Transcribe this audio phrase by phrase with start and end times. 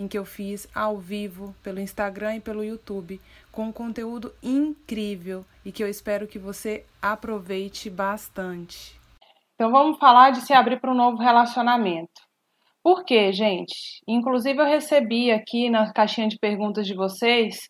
[0.00, 3.20] em que eu fiz ao vivo pelo Instagram e pelo YouTube,
[3.52, 8.98] com um conteúdo incrível e que eu espero que você aproveite bastante.
[9.54, 12.22] Então vamos falar de se abrir para um novo relacionamento.
[12.82, 14.00] Por quê, gente?
[14.08, 17.68] Inclusive eu recebi aqui na caixinha de perguntas de vocês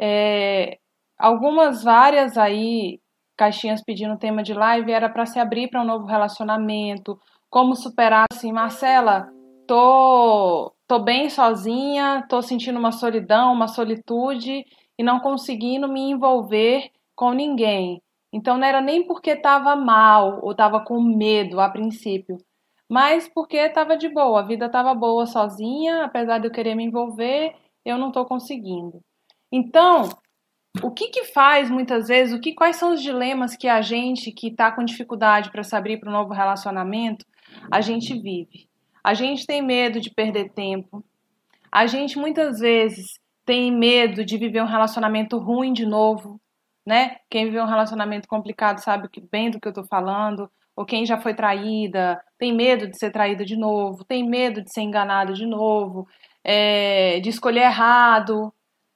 [0.00, 0.78] é,
[1.16, 2.98] algumas várias aí
[3.36, 7.16] caixinhas pedindo tema de live era para se abrir para um novo relacionamento,
[7.48, 9.28] como superar assim, Marcela,
[9.68, 14.62] tô tô bem sozinha, tô sentindo uma solidão, uma solitude
[14.98, 18.02] e não conseguindo me envolver com ninguém.
[18.30, 22.36] Então não era nem porque estava mal ou estava com medo a princípio,
[22.90, 26.84] mas porque estava de boa, a vida estava boa sozinha, apesar de eu querer me
[26.84, 27.54] envolver,
[27.86, 29.00] eu não estou conseguindo.
[29.50, 30.10] Então,
[30.82, 34.30] o que que faz muitas vezes, o que quais são os dilemas que a gente
[34.30, 37.24] que está com dificuldade para se abrir para um novo relacionamento,
[37.70, 38.70] a gente vive?
[39.02, 41.04] A gente tem medo de perder tempo.
[41.70, 46.40] A gente muitas vezes tem medo de viver um relacionamento ruim de novo,
[46.86, 47.16] né?
[47.30, 50.50] Quem viveu um relacionamento complicado sabe bem do que eu estou falando.
[50.76, 54.72] Ou quem já foi traída, tem medo de ser traída de novo, tem medo de
[54.72, 56.08] ser enganado de novo,
[56.42, 58.52] é, de escolher errado,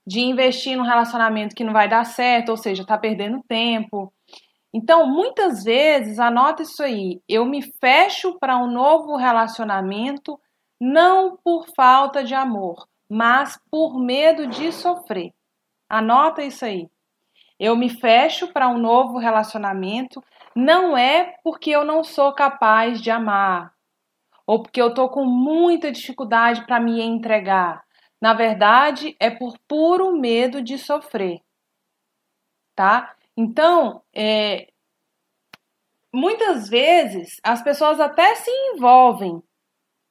[0.07, 4.13] de investir num relacionamento que não vai dar certo, ou seja, está perdendo tempo.
[4.77, 10.39] Então, muitas vezes, anota isso aí, eu me fecho para um novo relacionamento
[10.79, 15.33] não por falta de amor, mas por medo de sofrer.
[15.89, 16.91] Anota isso aí.
[17.59, 20.23] Eu me fecho para um novo relacionamento
[20.55, 23.73] não é porque eu não sou capaz de amar
[24.47, 27.83] ou porque eu estou com muita dificuldade para me entregar.
[28.21, 31.41] Na verdade, é por puro medo de sofrer,
[32.75, 33.16] tá?
[33.37, 34.67] Então, é,
[36.13, 39.43] muitas vezes as pessoas até se envolvem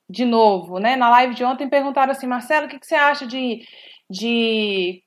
[0.09, 0.96] de novo, né?
[0.96, 3.66] Na live de ontem perguntaram assim, Marcelo, o que, que você acha de,
[4.09, 5.03] de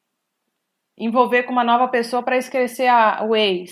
[0.97, 3.71] envolver com uma nova pessoa para esquecer a, o ex?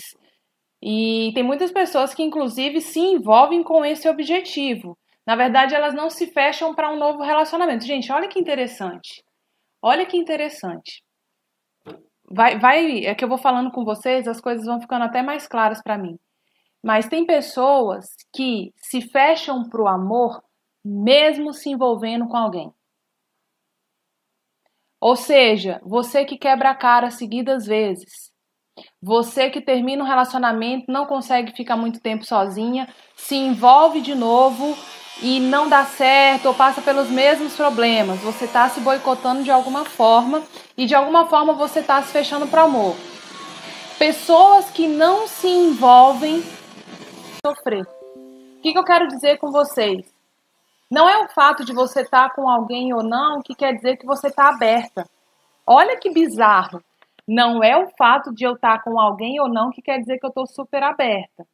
[0.81, 4.97] E tem muitas pessoas que, inclusive, se envolvem com esse objetivo.
[5.25, 7.85] Na verdade, elas não se fecham para um novo relacionamento.
[7.85, 9.23] Gente, olha que interessante.
[9.81, 11.03] Olha que interessante
[12.29, 15.47] vai, vai, é que eu vou falando com vocês, as coisas vão ficando até mais
[15.47, 16.17] claras para mim.
[16.83, 20.41] Mas tem pessoas que se fecham pro amor
[20.83, 22.71] mesmo se envolvendo com alguém.
[24.99, 28.31] Ou seja, você que quebra a cara seguidas vezes,
[29.01, 34.75] você que termina um relacionamento, não consegue ficar muito tempo sozinha, se envolve de novo
[35.21, 39.85] e não dá certo ou passa pelos mesmos problemas, você está se boicotando de alguma
[39.85, 40.43] forma
[40.77, 42.95] e de alguma forma você está se fechando para o amor.
[43.97, 46.43] Pessoas que não se envolvem
[47.45, 47.83] sofrer.
[47.83, 50.05] O que, que eu quero dizer com vocês?
[50.89, 53.97] Não é o fato de você estar tá com alguém ou não que quer dizer
[53.97, 55.07] que você está aberta.
[55.65, 56.81] Olha que bizarro.
[57.27, 60.17] Não é o fato de eu estar tá com alguém ou não que quer dizer
[60.17, 61.45] que eu estou super aberta.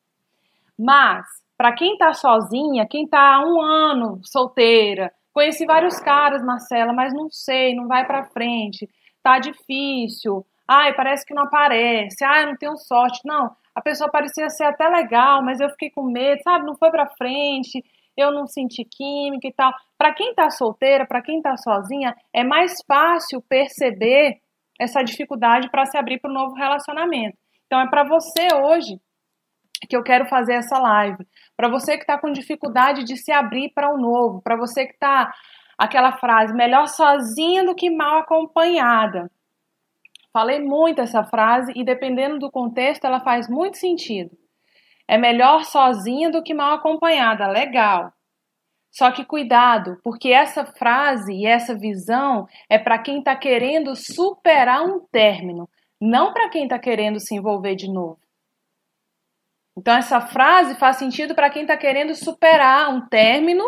[0.78, 1.26] Mas
[1.64, 7.14] para quem tá sozinha, quem tá há um ano solteira, conheci vários caras, Marcela, mas
[7.14, 8.86] não sei, não vai para frente,
[9.24, 10.46] tá difícil.
[10.68, 12.22] Ai, parece que não aparece.
[12.26, 13.22] Ai, não tenho sorte.
[13.24, 16.66] Não, a pessoa parecia ser até legal, mas eu fiquei com medo, sabe?
[16.66, 17.82] Não foi para frente.
[18.18, 19.72] Eu não senti química e tal.
[19.98, 24.42] Para quem tá solteira, para quem tá sozinha, é mais fácil perceber
[24.78, 27.38] essa dificuldade para se abrir para um novo relacionamento.
[27.68, 29.00] Então é para você hoje
[29.88, 31.26] que eu quero fazer essa live.
[31.56, 34.94] Para você que está com dificuldade de se abrir para o novo, para você que
[34.94, 35.32] está
[35.78, 39.30] aquela frase melhor sozinha do que mal acompanhada.
[40.32, 44.32] Falei muito essa frase e dependendo do contexto ela faz muito sentido.
[45.08, 48.12] É melhor sozinha do que mal acompanhada, legal.
[48.90, 54.84] Só que cuidado, porque essa frase e essa visão é para quem está querendo superar
[54.84, 55.68] um término,
[56.00, 58.23] não para quem está querendo se envolver de novo.
[59.78, 63.64] Então, essa frase faz sentido para quem está querendo superar um término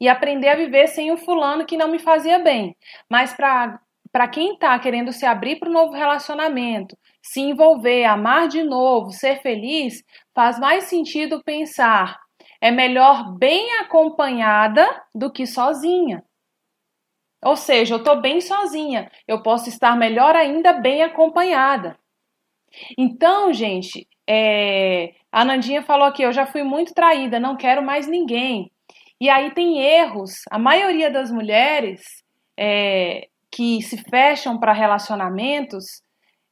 [0.00, 2.76] e aprender a viver sem o fulano que não me fazia bem.
[3.08, 8.62] Mas para quem está querendo se abrir para um novo relacionamento, se envolver, amar de
[8.62, 10.02] novo, ser feliz,
[10.34, 12.18] faz mais sentido pensar:
[12.60, 16.24] é melhor bem acompanhada do que sozinha.
[17.42, 21.96] Ou seja, eu estou bem sozinha, eu posso estar melhor ainda bem acompanhada.
[22.98, 28.06] Então, gente, é, a Nandinha falou aqui: eu já fui muito traída, não quero mais
[28.06, 28.70] ninguém.
[29.18, 30.42] E aí tem erros.
[30.50, 32.02] A maioria das mulheres
[32.56, 35.84] é, que se fecham para relacionamentos,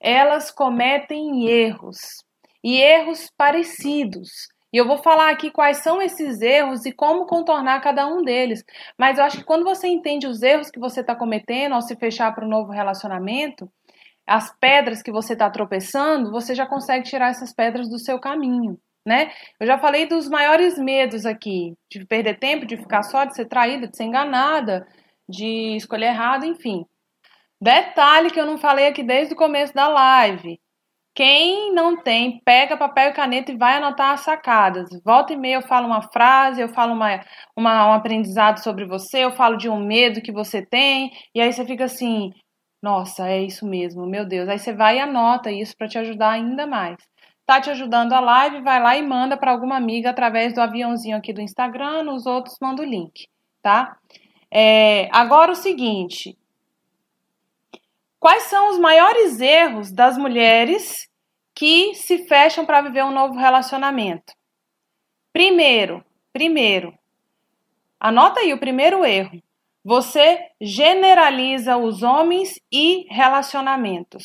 [0.01, 1.99] elas cometem erros.
[2.65, 4.29] E erros parecidos.
[4.73, 8.65] E eu vou falar aqui quais são esses erros e como contornar cada um deles.
[8.99, 11.95] Mas eu acho que quando você entende os erros que você está cometendo ao se
[11.95, 13.71] fechar para um novo relacionamento,
[14.27, 18.79] as pedras que você está tropeçando, você já consegue tirar essas pedras do seu caminho,
[19.07, 19.31] né?
[19.61, 23.47] Eu já falei dos maiores medos aqui, de perder tempo, de ficar só, de ser
[23.47, 24.87] traída, de ser enganada,
[25.29, 26.85] de escolher errado, enfim.
[27.61, 30.59] Detalhe que eu não falei aqui desde o começo da live.
[31.15, 34.87] Quem não tem, pega papel e caneta e vai anotar as sacadas.
[35.03, 37.25] Volta e meia eu falo uma frase, eu falo uma,
[37.57, 41.51] uma, um aprendizado sobre você, eu falo de um medo que você tem, e aí
[41.51, 42.31] você fica assim,
[42.83, 44.49] nossa, é isso mesmo, meu Deus.
[44.49, 46.97] Aí você vai e anota isso para te ajudar ainda mais.
[47.45, 51.17] Tá te ajudando a live, vai lá e manda para alguma amiga através do aviãozinho
[51.17, 53.29] aqui do Instagram, nos outros manda o link,
[53.63, 53.97] tá?
[54.51, 56.37] É, agora o seguinte,
[58.19, 61.09] quais são os maiores erros das mulheres
[61.55, 64.33] que se fecham para viver um novo relacionamento?
[65.33, 66.99] Primeiro, primeiro,
[68.01, 69.41] anota aí o primeiro erro.
[69.89, 74.25] Você generaliza os homens e relacionamentos.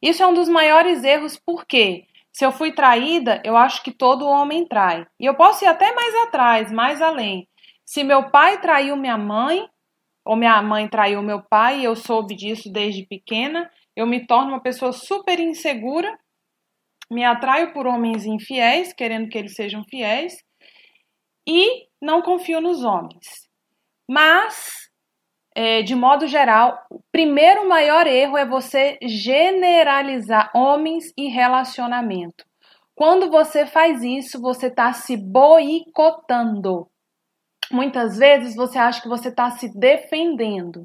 [0.00, 4.24] Isso é um dos maiores erros, porque se eu fui traída, eu acho que todo
[4.24, 5.04] homem trai.
[5.18, 7.48] E eu posso ir até mais atrás, mais além.
[7.84, 9.68] Se meu pai traiu minha mãe,
[10.24, 14.50] ou minha mãe traiu meu pai e eu soube disso desde pequena, eu me torno
[14.50, 16.16] uma pessoa super insegura,
[17.10, 20.34] me atraio por homens infiéis, querendo que eles sejam fiéis,
[21.44, 23.49] e não confio nos homens.
[24.10, 24.90] Mas,
[25.54, 32.44] é, de modo geral, o primeiro maior erro é você generalizar homens e relacionamento.
[32.92, 36.88] Quando você faz isso, você está se boicotando.
[37.70, 40.84] Muitas vezes você acha que você está se defendendo,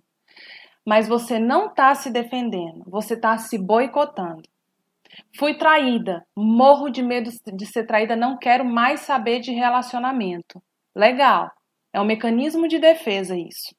[0.86, 4.44] mas você não está se defendendo, você está se boicotando.
[5.36, 10.62] Fui traída, morro de medo de ser traída, não quero mais saber de relacionamento.
[10.96, 11.50] Legal.
[11.96, 13.74] É um mecanismo de defesa isso.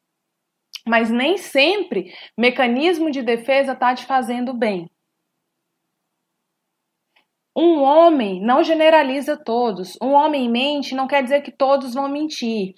[0.87, 4.89] Mas nem sempre mecanismo de defesa está te fazendo bem.
[7.55, 9.99] Um homem não generaliza todos.
[10.01, 12.73] Um homem mente não quer dizer que todos vão mentir.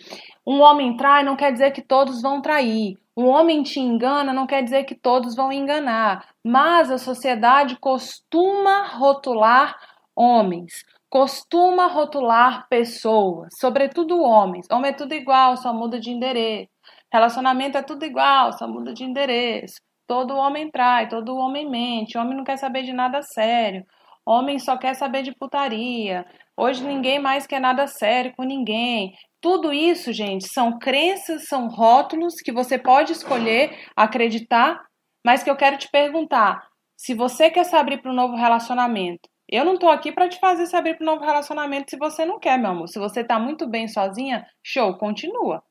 [0.45, 2.99] Um homem trai não quer dizer que todos vão trair.
[3.17, 6.31] Um homem te engana não quer dizer que todos vão enganar.
[6.45, 9.79] Mas a sociedade costuma rotular
[10.17, 14.67] homens costuma rotular pessoas, sobretudo homens.
[14.71, 16.69] Homem é tudo igual, só muda de endereço.
[17.13, 19.77] Relacionamento é tudo igual, só muda de endereço.
[20.07, 22.19] Todo homem trai, todo homem mente.
[22.19, 23.85] Homem não quer saber de nada sério.
[24.25, 26.27] Homem só quer saber de putaria.
[26.57, 29.13] Hoje ninguém mais quer nada sério com ninguém.
[29.41, 34.85] Tudo isso, gente, são crenças, são rótulos que você pode escolher acreditar,
[35.25, 36.67] mas que eu quero te perguntar:
[36.97, 40.39] se você quer se abrir para um novo relacionamento, eu não tô aqui para te
[40.39, 42.89] fazer saber para um novo relacionamento se você não quer, meu amor.
[42.89, 45.63] Se você tá muito bem sozinha, show, continua.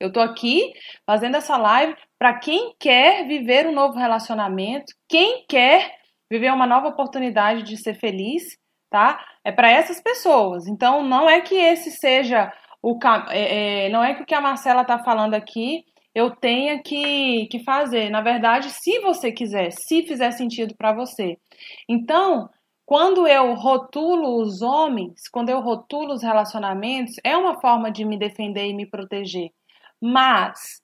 [0.00, 0.72] Eu tô aqui
[1.06, 5.94] fazendo essa live para quem quer viver um novo relacionamento, quem quer
[6.30, 8.58] viver uma nova oportunidade de ser feliz,
[8.90, 9.24] tá?
[9.44, 10.66] É para essas pessoas.
[10.66, 12.52] Então, não é que esse seja
[12.82, 12.98] o
[13.30, 15.84] é, é, não é que o que a Marcela tá falando aqui
[16.16, 18.08] eu tenha que, que fazer.
[18.08, 21.36] Na verdade, se você quiser, se fizer sentido para você.
[21.86, 22.48] Então,
[22.86, 28.16] quando eu rotulo os homens, quando eu rotulo os relacionamentos, é uma forma de me
[28.16, 29.50] defender e me proteger.
[30.00, 30.80] Mas,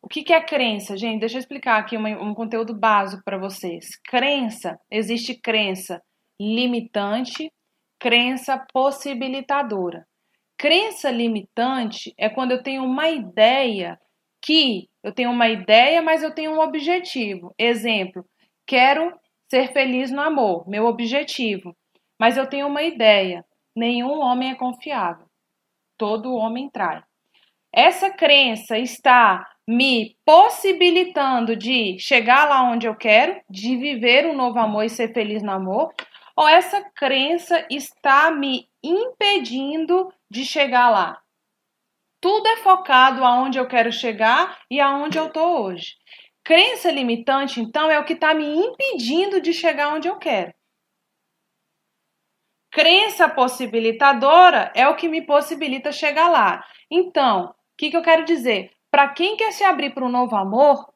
[0.00, 0.96] o que é crença?
[0.96, 3.98] Gente, deixa eu explicar aqui um, conteúdo básico para vocês.
[4.04, 6.00] Crença, existe crença
[6.40, 7.52] limitante,
[7.98, 10.06] crença possibilitadora.
[10.56, 13.98] Crença limitante é quando eu tenho uma ideia
[14.40, 17.52] que eu tenho uma ideia, mas eu tenho um objetivo.
[17.58, 18.24] Exemplo,
[18.64, 19.12] quero
[19.50, 21.76] ser feliz no amor, meu objetivo.
[22.18, 25.26] Mas eu tenho uma ideia: nenhum homem é confiável.
[25.98, 27.02] Todo homem trai.
[27.72, 34.58] Essa crença está me possibilitando de chegar lá onde eu quero, de viver um novo
[34.58, 35.92] amor e ser feliz no amor,
[36.36, 41.20] ou essa crença está me impedindo de chegar lá?
[42.20, 45.94] Tudo é focado aonde eu quero chegar e aonde eu estou hoje.
[46.50, 50.52] Crença limitante, então, é o que está me impedindo de chegar onde eu quero.
[52.72, 56.66] Crença possibilitadora é o que me possibilita chegar lá.
[56.90, 58.72] Então, o que, que eu quero dizer?
[58.90, 60.92] Para quem quer se abrir para um novo amor,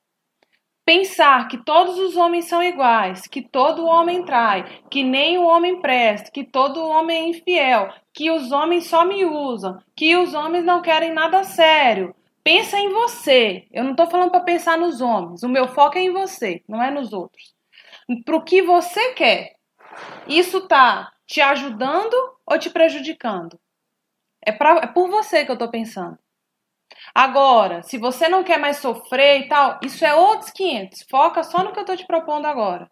[0.84, 5.80] pensar que todos os homens são iguais, que todo homem trai, que nem o homem
[5.80, 10.64] presta, que todo homem é infiel, que os homens só me usam, que os homens
[10.64, 12.12] não querem nada sério.
[12.44, 13.66] Pensa em você.
[13.72, 15.42] Eu não estou falando para pensar nos homens.
[15.42, 17.54] O meu foco é em você, não é nos outros.
[18.24, 19.54] Para o que você quer.
[20.28, 23.58] Isso está te ajudando ou te prejudicando?
[24.44, 26.18] É, pra, é por você que eu estou pensando.
[27.14, 31.06] Agora, se você não quer mais sofrer e tal, isso é outros 500.
[31.10, 32.90] Foca só no que eu estou te propondo agora.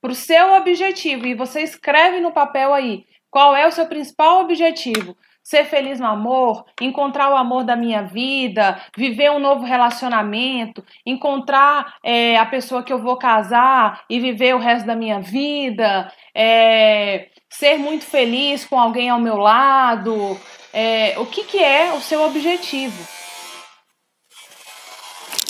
[0.00, 4.42] Para o seu objetivo, e você escreve no papel aí qual é o seu principal
[4.42, 5.16] objetivo.
[5.50, 11.96] Ser feliz no amor, encontrar o amor da minha vida, viver um novo relacionamento, encontrar
[12.04, 17.26] é, a pessoa que eu vou casar e viver o resto da minha vida, é,
[17.48, 20.40] ser muito feliz com alguém ao meu lado,
[20.72, 23.04] é, o que, que é o seu objetivo.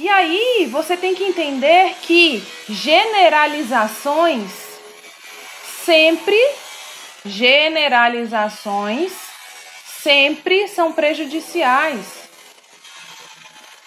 [0.00, 4.50] E aí você tem que entender que generalizações
[5.84, 6.38] sempre,
[7.22, 9.28] generalizações
[10.02, 12.28] sempre são prejudiciais.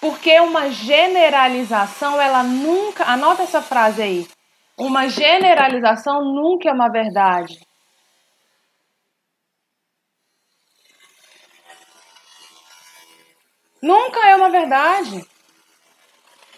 [0.00, 4.28] Porque uma generalização, ela nunca, anota essa frase aí.
[4.76, 7.58] Uma generalização nunca é uma verdade.
[13.80, 15.26] Nunca é uma verdade.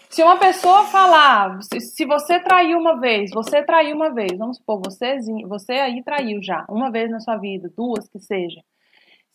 [0.09, 4.81] Se uma pessoa falar, se você traiu uma vez, você traiu uma vez, vamos supor,
[4.83, 8.61] você, você aí traiu já, uma vez na sua vida, duas que seja.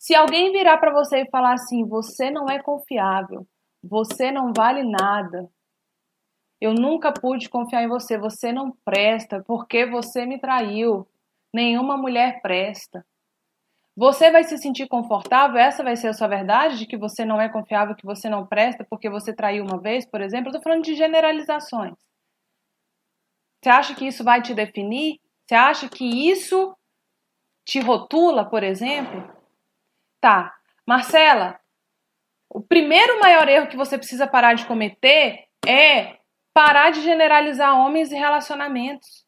[0.03, 3.47] Se alguém virar para você e falar assim, você não é confiável,
[3.81, 5.49] você não vale nada,
[6.59, 11.07] eu nunca pude confiar em você, você não presta, porque você me traiu,
[11.53, 13.05] nenhuma mulher presta.
[13.95, 15.57] Você vai se sentir confortável?
[15.57, 18.45] Essa vai ser a sua verdade de que você não é confiável, que você não
[18.45, 20.47] presta porque você traiu uma vez, por exemplo?
[20.47, 21.95] Eu estou falando de generalizações.
[23.61, 25.21] Você acha que isso vai te definir?
[25.47, 26.75] Você acha que isso
[27.63, 29.42] te rotula, por exemplo?
[30.23, 30.55] Tá.
[30.87, 31.59] Marcela,
[32.49, 36.17] o primeiro maior erro que você precisa parar de cometer é
[36.53, 39.27] parar de generalizar homens e relacionamentos.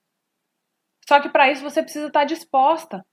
[1.06, 3.06] Só que para isso você precisa estar disposta.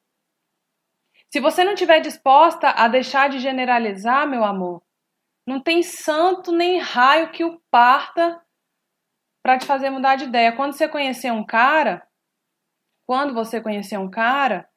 [1.29, 4.81] Se você não estiver disposta a deixar de generalizar, meu amor,
[5.45, 8.41] não tem santo nem raio que o parta
[9.43, 10.55] para te fazer mudar de ideia.
[10.55, 12.07] Quando você conhecer um cara,
[13.09, 14.71] quando você conhecer um cara,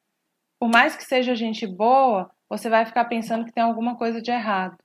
[0.58, 4.30] por mais que seja gente boa, você vai ficar pensando que tem alguma coisa de
[4.30, 4.76] errado.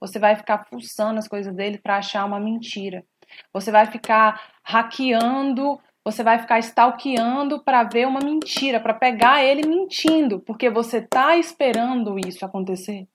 [0.00, 3.04] Você vai ficar fuçando as coisas dele para achar uma mentira.
[3.52, 9.66] Você vai ficar hackeando você vai ficar stalkeando para ver uma mentira, para pegar ele
[9.66, 13.08] mentindo, porque você está esperando isso acontecer.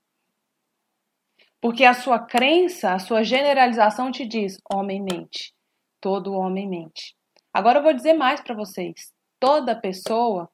[1.62, 5.53] Porque a sua crença, a sua generalização te diz: homem mente.
[6.01, 7.15] Todo homem mente.
[7.53, 9.13] Agora eu vou dizer mais para vocês.
[9.39, 10.50] Toda pessoa,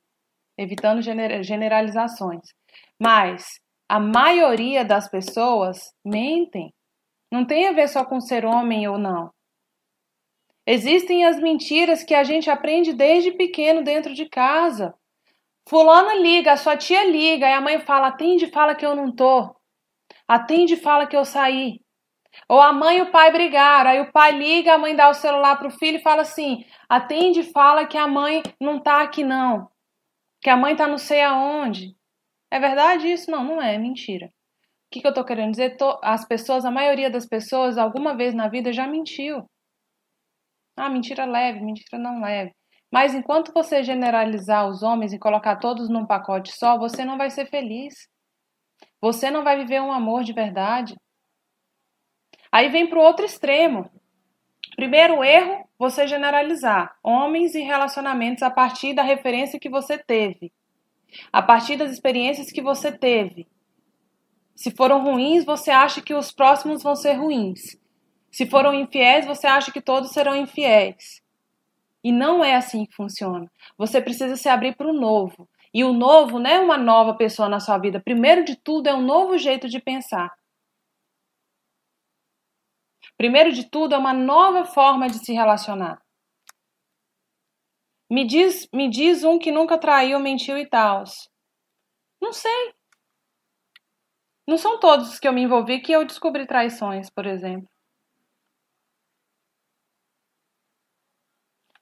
[0.56, 2.54] evitando generalizações,
[3.00, 6.74] mas a maioria das pessoas mentem.
[7.32, 9.32] Não tem a ver só com ser homem ou não.
[10.66, 14.94] Existem as mentiras que a gente aprende desde pequeno dentro de casa.
[15.70, 18.96] Fulana liga, a sua tia liga, e a mãe fala: atende e fala que eu
[18.96, 19.56] não tô.
[20.28, 21.82] Atende e fala que eu saí.
[22.48, 25.14] Ou a mãe e o pai brigaram, aí o pai liga, a mãe dá o
[25.14, 29.24] celular pro filho e fala assim: atende e fala que a mãe não tá aqui
[29.24, 29.70] não.
[30.42, 31.97] Que a mãe tá não sei aonde.
[32.52, 33.30] É verdade isso?
[33.30, 34.28] Não, não é, é mentira.
[34.28, 35.76] O que, que eu tô querendo dizer?
[36.02, 39.46] As pessoas, a maioria das pessoas, alguma vez na vida já mentiu.
[40.78, 42.54] Ah, mentira leve, mentira não leve.
[42.92, 47.30] Mas enquanto você generalizar os homens e colocar todos num pacote só, você não vai
[47.30, 47.94] ser feliz.
[49.02, 50.96] Você não vai viver um amor de verdade.
[52.52, 53.90] Aí vem para o outro extremo.
[54.76, 60.52] Primeiro erro, você generalizar homens e relacionamentos a partir da referência que você teve,
[61.32, 63.48] a partir das experiências que você teve.
[64.56, 67.78] Se foram ruins, você acha que os próximos vão ser ruins.
[68.32, 71.22] Se foram infiéis, você acha que todos serão infiéis.
[72.04, 73.52] E não é assim que funciona.
[73.78, 75.48] Você precisa se abrir para o novo.
[75.74, 78.00] E o novo não é uma nova pessoa na sua vida.
[78.00, 80.32] Primeiro de tudo, é um novo jeito de pensar.
[83.18, 86.02] Primeiro de tudo, é uma nova forma de se relacionar.
[88.10, 91.04] Me diz, me diz um que nunca traiu, mentiu e tal.
[92.22, 92.74] Não sei.
[94.48, 97.68] Não são todos que eu me envolvi que eu descobri traições, por exemplo.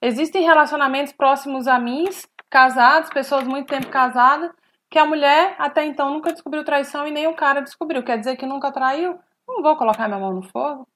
[0.01, 2.05] Existem relacionamentos próximos a mim,
[2.49, 4.51] casados, pessoas muito tempo casadas,
[4.89, 8.03] que a mulher até então nunca descobriu traição e nem o cara descobriu.
[8.03, 9.19] Quer dizer que nunca traiu?
[9.47, 10.87] Não vou colocar minha mão no fogo.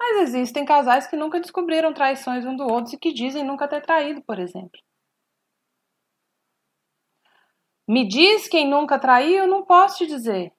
[0.00, 3.82] Mas existem casais que nunca descobriram traições um do outro e que dizem nunca ter
[3.82, 4.80] traído, por exemplo.
[7.88, 10.52] Me diz quem nunca traiu, não posso te dizer.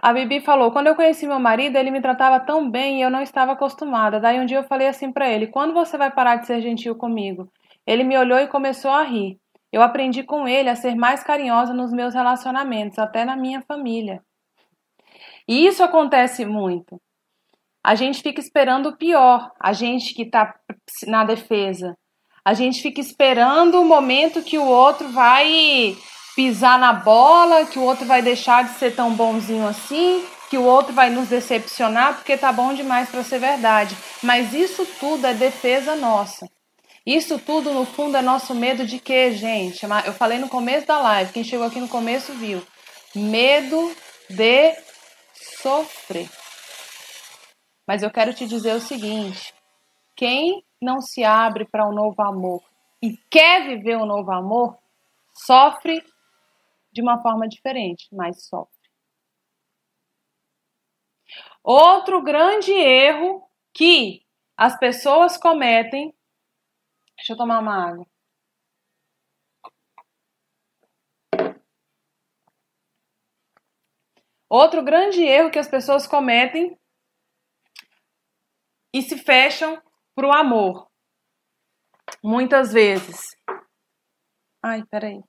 [0.00, 3.10] A Bibi falou: quando eu conheci meu marido, ele me tratava tão bem e eu
[3.10, 4.20] não estava acostumada.
[4.20, 6.94] Daí um dia eu falei assim para ele: quando você vai parar de ser gentil
[6.94, 7.50] comigo?
[7.86, 9.40] Ele me olhou e começou a rir.
[9.74, 14.22] Eu aprendi com ele a ser mais carinhosa nos meus relacionamentos, até na minha família.
[15.48, 17.02] E isso acontece muito.
[17.82, 20.54] A gente fica esperando o pior, a gente que está
[21.08, 21.98] na defesa.
[22.44, 25.96] A gente fica esperando o momento que o outro vai
[26.36, 30.62] pisar na bola, que o outro vai deixar de ser tão bonzinho assim, que o
[30.62, 33.96] outro vai nos decepcionar porque tá bom demais para ser verdade.
[34.22, 36.48] Mas isso tudo é defesa nossa.
[37.06, 39.84] Isso tudo, no fundo, é nosso medo de quê, gente?
[40.06, 42.66] Eu falei no começo da live, quem chegou aqui no começo viu.
[43.14, 43.94] Medo
[44.30, 44.74] de
[45.34, 46.28] sofrer.
[47.86, 49.54] Mas eu quero te dizer o seguinte:
[50.16, 52.62] quem não se abre para um novo amor
[53.02, 54.78] e quer viver um novo amor,
[55.34, 56.02] sofre
[56.90, 58.72] de uma forma diferente, mas sofre.
[61.62, 63.42] Outro grande erro
[63.74, 64.22] que
[64.56, 66.14] as pessoas cometem.
[67.16, 68.06] Deixa eu tomar uma água.
[74.48, 76.78] Outro grande erro que as pessoas cometem
[78.94, 79.82] e se fecham
[80.14, 80.88] para o amor.
[82.22, 83.36] Muitas vezes.
[84.62, 85.20] Ai, peraí.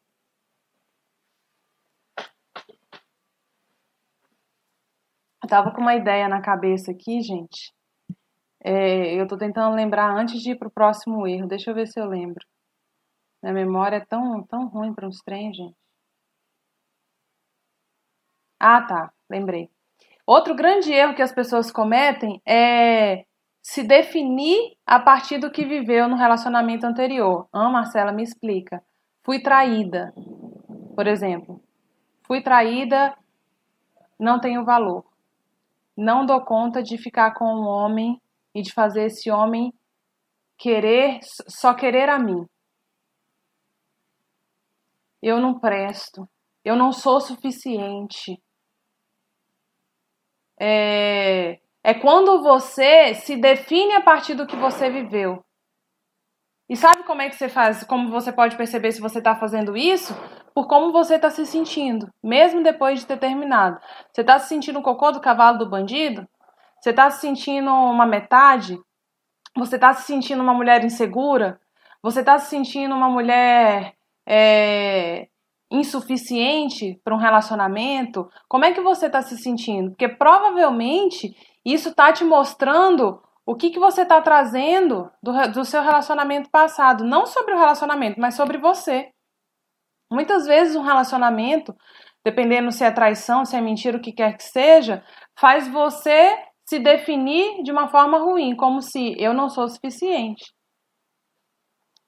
[5.43, 7.74] Eu tava com uma ideia na cabeça aqui, gente.
[8.67, 11.47] É, eu tô tentando lembrar antes de ir pro próximo erro.
[11.47, 12.43] Deixa eu ver se eu lembro.
[13.43, 15.75] Minha memória é tão, tão ruim para uns trem, gente.
[18.59, 19.13] Ah, tá.
[19.29, 19.69] Lembrei.
[20.25, 23.25] Outro grande erro que as pessoas cometem é
[23.61, 27.47] se definir a partir do que viveu no relacionamento anterior.
[27.53, 28.83] Ah, Marcela, me explica.
[29.23, 30.11] Fui traída,
[30.95, 31.61] por exemplo.
[32.23, 33.15] Fui traída,
[34.19, 35.05] não tenho valor
[35.95, 38.21] não dou conta de ficar com um homem
[38.55, 39.73] e de fazer esse homem
[40.57, 42.45] querer, só querer a mim.
[45.21, 46.27] Eu não presto,
[46.63, 48.41] eu não sou suficiente.
[50.57, 55.43] É, é quando você se define a partir do que você viveu.
[56.69, 57.83] E sabe como é que você faz?
[57.83, 60.13] Como você pode perceber se você está fazendo isso?
[60.53, 63.79] Por como você está se sentindo, mesmo depois de ter terminado.
[64.11, 66.27] Você está se sentindo um cocô do cavalo do bandido?
[66.85, 68.79] Você está se sentindo uma metade?
[69.57, 71.59] Você está se sentindo uma mulher insegura?
[72.03, 75.27] Você está se sentindo uma mulher é,
[75.71, 78.29] insuficiente para um relacionamento?
[78.47, 79.89] Como é que você está se sentindo?
[79.89, 85.81] Porque provavelmente isso está te mostrando o que, que você está trazendo do, do seu
[85.81, 89.09] relacionamento passado, não sobre o relacionamento, mas sobre você.
[90.11, 91.75] Muitas vezes um relacionamento,
[92.23, 95.03] dependendo se é traição, se é mentira, o que quer que seja,
[95.35, 100.53] faz você se definir de uma forma ruim, como se eu não sou suficiente.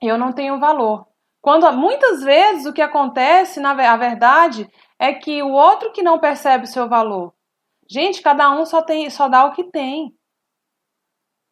[0.01, 1.07] Eu não tenho valor.
[1.41, 6.19] Quando muitas vezes o que acontece, na a verdade, é que o outro que não
[6.19, 7.33] percebe o seu valor.
[7.89, 10.13] Gente, cada um só tem, só dá o que tem.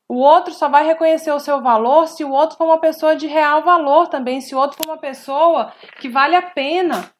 [0.07, 3.25] O outro só vai reconhecer o seu valor se o outro for uma pessoa de
[3.25, 7.11] real valor também, se o outro for uma pessoa que vale a pena.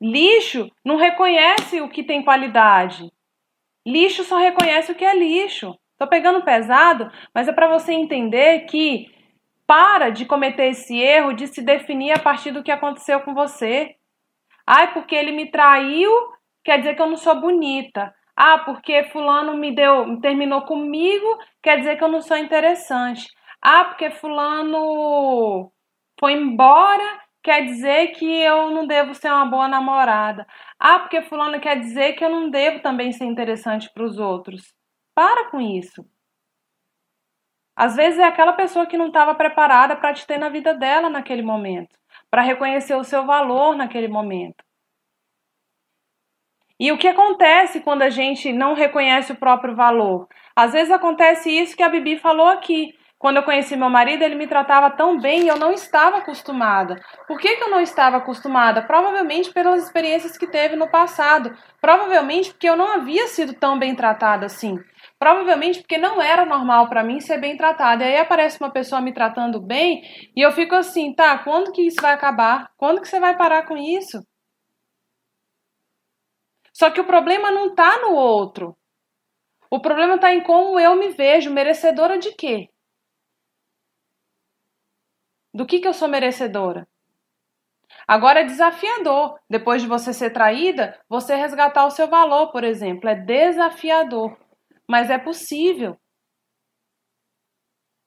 [0.00, 3.12] Lixo não reconhece o que tem qualidade.
[3.86, 5.76] Lixo só reconhece o que é lixo.
[5.98, 9.06] Tô pegando pesado, mas é para você entender que
[9.66, 13.94] para de cometer esse erro de se definir a partir do que aconteceu com você.
[14.66, 16.10] Ai, porque ele me traiu,
[16.64, 18.12] quer dizer que eu não sou bonita.
[18.36, 23.26] Ah, porque fulano me deu, terminou comigo, quer dizer que eu não sou interessante.
[23.60, 25.70] Ah, porque fulano
[26.18, 30.46] foi embora, quer dizer que eu não devo ser uma boa namorada.
[30.78, 34.74] Ah, porque fulano quer dizer que eu não devo também ser interessante para os outros.
[35.14, 36.04] Para com isso.
[37.76, 41.08] Às vezes é aquela pessoa que não estava preparada para te ter na vida dela
[41.08, 41.98] naquele momento,
[42.30, 44.62] para reconhecer o seu valor naquele momento.
[46.78, 50.28] E o que acontece quando a gente não reconhece o próprio valor?
[50.54, 52.94] Às vezes acontece isso que a Bibi falou aqui.
[53.22, 57.00] Quando eu conheci meu marido, ele me tratava tão bem e eu não estava acostumada.
[57.28, 58.82] Por que, que eu não estava acostumada?
[58.82, 61.56] Provavelmente pelas experiências que teve no passado.
[61.80, 64.76] Provavelmente porque eu não havia sido tão bem tratada assim.
[65.20, 68.02] Provavelmente porque não era normal para mim ser bem tratada.
[68.02, 70.02] E aí aparece uma pessoa me tratando bem
[70.34, 72.72] e eu fico assim, tá, quando que isso vai acabar?
[72.76, 74.20] Quando que você vai parar com isso?
[76.72, 78.76] Só que o problema não está no outro.
[79.70, 82.68] O problema está em como eu me vejo, merecedora de quê?
[85.54, 86.88] Do que, que eu sou merecedora?
[88.06, 93.08] Agora é desafiador, depois de você ser traída, você resgatar o seu valor, por exemplo.
[93.08, 94.36] É desafiador,
[94.88, 95.96] mas é possível.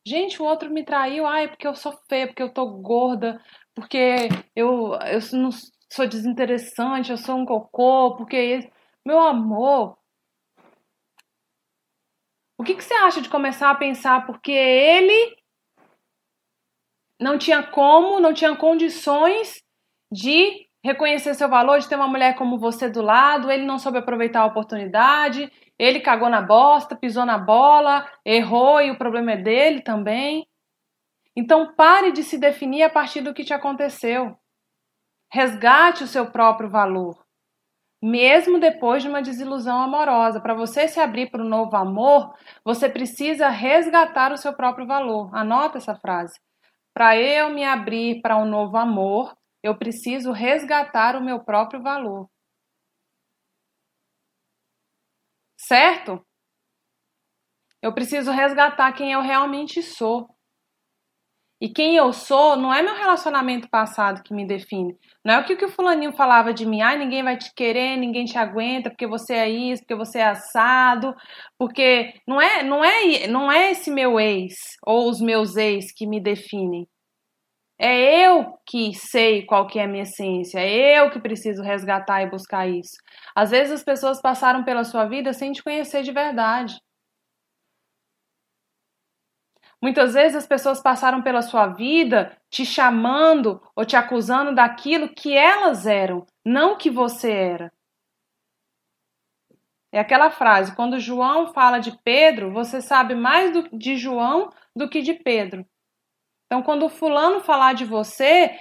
[0.07, 3.41] Gente, o outro me traiu, ai, porque eu sou feia, porque eu tô gorda,
[3.73, 5.49] porque eu, eu não
[5.91, 8.69] sou desinteressante, eu sou um cocô, porque.
[9.05, 9.97] Meu amor,
[12.57, 15.35] o que, que você acha de começar a pensar porque ele
[17.19, 19.61] não tinha como, não tinha condições
[20.11, 23.97] de reconhecer seu valor, de ter uma mulher como você do lado, ele não soube
[23.97, 29.37] aproveitar a oportunidade, ele cagou na bosta, pisou na bola, errou e o problema é
[29.37, 30.47] dele também.
[31.35, 34.37] Então pare de se definir a partir do que te aconteceu.
[35.31, 37.25] Resgate o seu próprio valor.
[38.01, 42.31] Mesmo depois de uma desilusão amorosa, para você se abrir para o novo amor,
[42.63, 45.35] você precisa resgatar o seu próprio valor.
[45.35, 46.39] Anota essa frase.
[46.95, 52.29] Para eu me abrir para um novo amor, eu preciso resgatar o meu próprio valor.
[55.57, 56.25] Certo?
[57.81, 60.34] Eu preciso resgatar quem eu realmente sou.
[61.65, 64.95] E quem eu sou não é meu relacionamento passado que me define.
[65.25, 66.81] Não é o que, que o fulaninho falava de mim.
[66.81, 70.27] Ai, ninguém vai te querer, ninguém te aguenta, porque você é isso, porque você é
[70.27, 71.15] assado.
[71.57, 74.53] Porque não é, não é, não é esse meu ex
[74.85, 76.87] ou os meus ex que me definem.
[77.79, 82.21] É eu que sei qual que é a minha essência, é eu que preciso resgatar
[82.21, 82.95] e buscar isso.
[83.35, 86.75] Às vezes as pessoas passaram pela sua vida sem te conhecer de verdade.
[89.85, 95.37] Muitas vezes as pessoas passaram pela sua vida te chamando ou te acusando daquilo que
[95.37, 97.71] elas eram, não que você era.
[99.91, 104.89] É aquela frase: quando João fala de Pedro, você sabe mais do, de João do
[104.89, 105.63] que de Pedro.
[106.47, 108.59] Então, quando o fulano falar de você,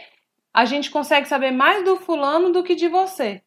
[0.52, 3.42] a gente consegue saber mais do fulano do que de você.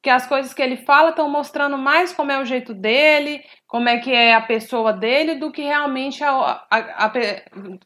[0.00, 3.86] Porque as coisas que ele fala estão mostrando mais como é o jeito dele, como
[3.86, 7.12] é que é a pessoa dele, do que realmente a, a, a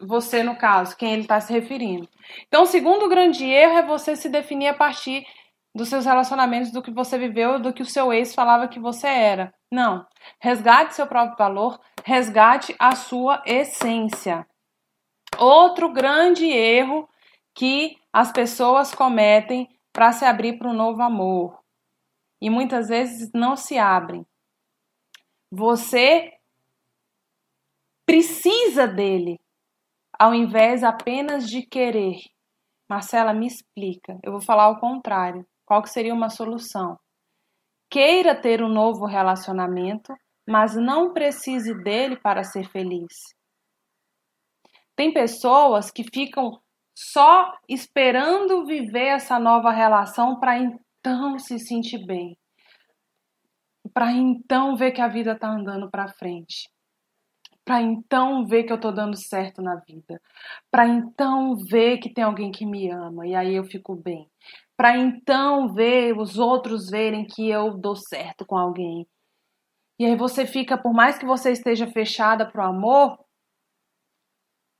[0.00, 2.08] você, no caso, quem ele está se referindo.
[2.46, 5.26] Então, o segundo grande erro é você se definir a partir
[5.74, 9.08] dos seus relacionamentos, do que você viveu, do que o seu ex falava que você
[9.08, 9.52] era.
[9.68, 10.06] Não.
[10.38, 14.46] Resgate seu próprio valor, resgate a sua essência.
[15.36, 17.08] Outro grande erro
[17.52, 21.63] que as pessoas cometem para se abrir para um novo amor.
[22.40, 24.26] E muitas vezes não se abrem.
[25.50, 26.32] Você
[28.06, 29.40] precisa dele,
[30.18, 32.16] ao invés apenas de querer.
[32.88, 34.18] Marcela, me explica.
[34.22, 35.46] Eu vou falar o contrário.
[35.64, 36.98] Qual que seria uma solução?
[37.90, 40.14] Queira ter um novo relacionamento,
[40.46, 43.14] mas não precise dele para ser feliz.
[44.96, 46.60] Tem pessoas que ficam
[46.96, 50.58] só esperando viver essa nova relação para
[51.04, 52.34] então se sentir bem.
[53.92, 56.70] Para então ver que a vida está andando para frente.
[57.62, 60.18] Para então ver que eu estou dando certo na vida.
[60.70, 64.26] Para então ver que tem alguém que me ama e aí eu fico bem.
[64.76, 69.06] Para então ver os outros verem que eu dou certo com alguém.
[69.98, 73.18] E aí você fica, por mais que você esteja fechada para o amor,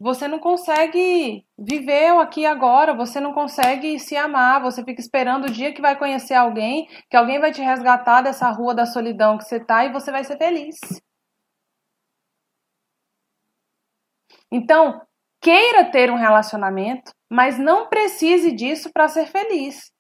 [0.04, 5.50] você não consegue viver aqui agora, você não consegue se amar, você fica esperando o
[5.50, 9.44] dia que vai conhecer alguém, que alguém vai te resgatar dessa rua da solidão que
[9.44, 10.76] você tá e você vai ser feliz.
[14.52, 15.00] Então,
[15.40, 19.90] queira ter um relacionamento, mas não precise disso para ser feliz.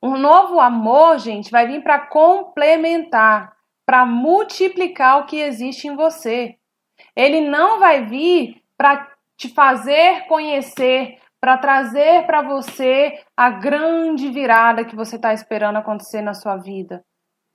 [0.00, 3.52] Um novo amor, gente, vai vir para complementar,
[3.84, 6.56] para multiplicar o que existe em você.
[7.16, 14.84] Ele não vai vir para te fazer conhecer, para trazer para você a grande virada
[14.84, 17.00] que você está esperando acontecer na sua vida.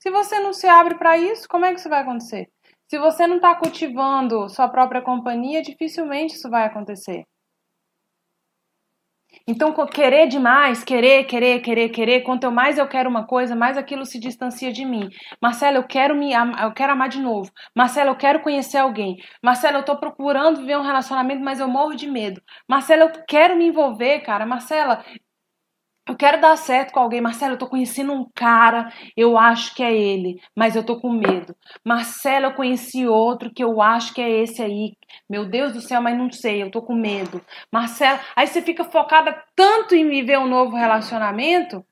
[0.01, 2.47] Se você não se abre para isso, como é que isso vai acontecer?
[2.89, 7.25] Se você não está cultivando sua própria companhia, dificilmente isso vai acontecer.
[9.49, 14.05] Então, querer demais, querer, querer, querer, querer, quanto mais eu quero uma coisa, mais aquilo
[14.05, 15.07] se distancia de mim.
[15.41, 17.49] Marcela, eu quero me eu quero amar de novo.
[17.73, 19.15] Marcela, eu quero conhecer alguém.
[19.41, 22.41] Marcela, eu tô procurando viver um relacionamento, mas eu morro de medo.
[22.67, 24.45] Marcela, eu quero me envolver, cara.
[24.45, 25.03] Marcela,
[26.07, 27.21] eu quero dar certo com alguém.
[27.21, 31.11] Marcelo, eu tô conhecendo um cara, eu acho que é ele, mas eu tô com
[31.11, 31.55] medo.
[31.83, 34.93] Marcelo, eu conheci outro que eu acho que é esse aí.
[35.29, 37.41] Meu Deus do céu, mas não sei, eu tô com medo.
[37.71, 41.85] Marcelo, aí você fica focada tanto em viver um novo relacionamento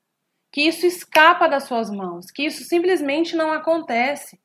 [0.52, 4.40] que isso escapa das suas mãos, que isso simplesmente não acontece.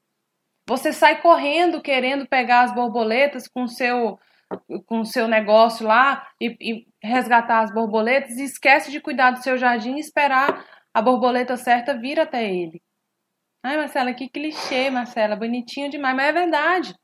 [0.68, 4.20] Você sai correndo querendo pegar as borboletas com seu
[4.86, 9.58] com seu negócio lá e, e resgatar as borboletas e esquece de cuidar do seu
[9.58, 12.82] jardim e esperar a borboleta certa vir até ele.
[13.64, 16.96] Ai, Marcela, que clichê, Marcela, bonitinho demais, mas é verdade.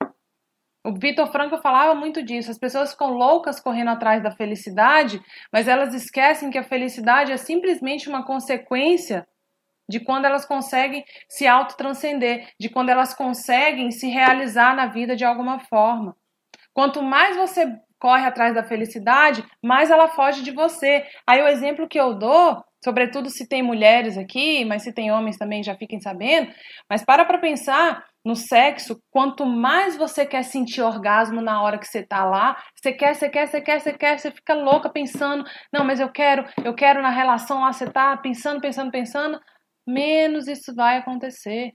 [0.83, 2.49] O Vitor Franco falava muito disso.
[2.49, 7.37] As pessoas ficam loucas correndo atrás da felicidade, mas elas esquecem que a felicidade é
[7.37, 9.27] simplesmente uma consequência
[9.89, 15.25] de quando elas conseguem se autotranscender, de quando elas conseguem se realizar na vida de
[15.25, 16.15] alguma forma.
[16.77, 21.03] Quanto mais você corre atrás da felicidade, mais ela foge de você.
[21.25, 25.39] Aí o exemplo que eu dou, sobretudo se tem mulheres aqui, mas se tem homens
[25.39, 26.53] também já fiquem sabendo,
[26.87, 31.87] mas para para pensar no sexo, quanto mais você quer sentir orgasmo na hora que
[31.87, 35.43] você tá lá, você quer, você quer, você quer, você quer, você fica louca pensando,
[35.73, 39.39] não, mas eu quero, eu quero na relação lá, você tá pensando, pensando, pensando,
[39.87, 41.71] menos isso vai acontecer.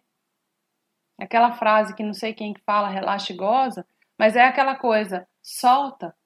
[1.21, 3.85] Aquela frase que não sei quem que fala, relaxa e goza,
[4.23, 6.17] mas é aquela coisa, solta.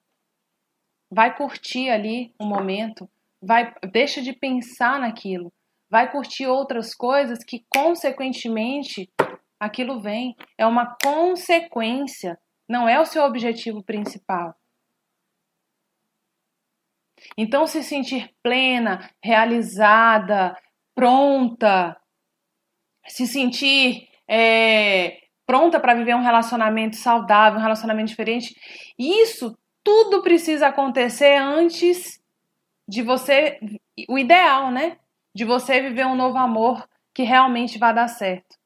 [1.09, 3.09] Vai curtir ali um momento,
[3.41, 5.51] vai deixa de pensar naquilo,
[5.89, 9.11] vai curtir outras coisas que consequentemente
[9.59, 10.35] aquilo vem.
[10.59, 14.55] É uma consequência, não é o seu objetivo principal.
[17.35, 20.55] Então, se sentir plena, realizada,
[20.93, 21.99] pronta,
[23.07, 28.53] se sentir é, pronta para viver um relacionamento saudável, um relacionamento diferente,
[28.99, 32.21] isso tudo precisa acontecer antes
[32.87, 33.57] de você,
[34.09, 34.97] o ideal, né?
[35.33, 38.57] De você viver um novo amor que realmente vai dar certo.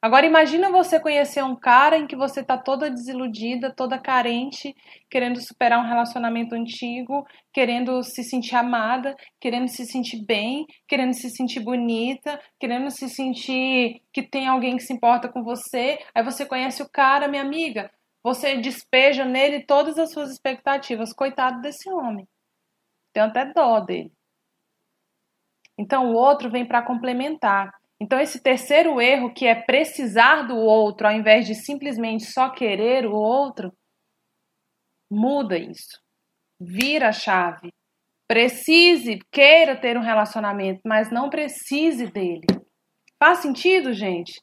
[0.00, 4.72] Agora imagina você conhecer um cara em que você tá toda desiludida, toda carente,
[5.10, 11.28] querendo superar um relacionamento antigo, querendo se sentir amada, querendo se sentir bem, querendo se
[11.30, 15.98] sentir bonita, querendo se sentir que tem alguém que se importa com você.
[16.14, 17.90] Aí você conhece o cara, minha amiga,
[18.22, 21.12] você despeja nele todas as suas expectativas.
[21.12, 22.28] Coitado desse homem.
[23.12, 24.12] Tem até dó dele.
[25.76, 27.77] Então o outro vem para complementar.
[28.00, 33.06] Então, esse terceiro erro, que é precisar do outro ao invés de simplesmente só querer
[33.06, 33.72] o outro,
[35.10, 36.00] muda isso.
[36.60, 37.72] Vira a chave.
[38.28, 42.46] Precise, queira ter um relacionamento, mas não precise dele.
[43.18, 44.40] Faz sentido, gente?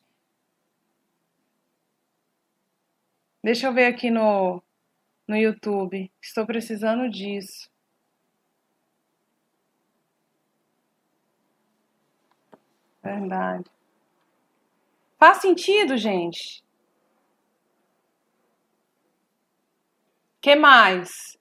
[3.44, 4.62] Deixa eu ver aqui no,
[5.28, 6.12] no YouTube.
[6.22, 7.70] Estou precisando disso.
[13.06, 13.70] Verdade.
[15.20, 16.66] Faz sentido, gente?
[20.42, 21.38] que mais?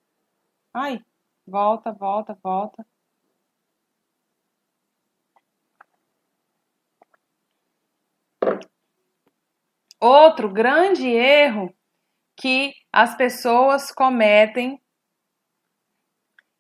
[0.73, 0.99] Ai,
[1.47, 2.87] volta, volta, volta.
[10.01, 11.75] Outro grande erro
[12.37, 14.81] que as pessoas cometem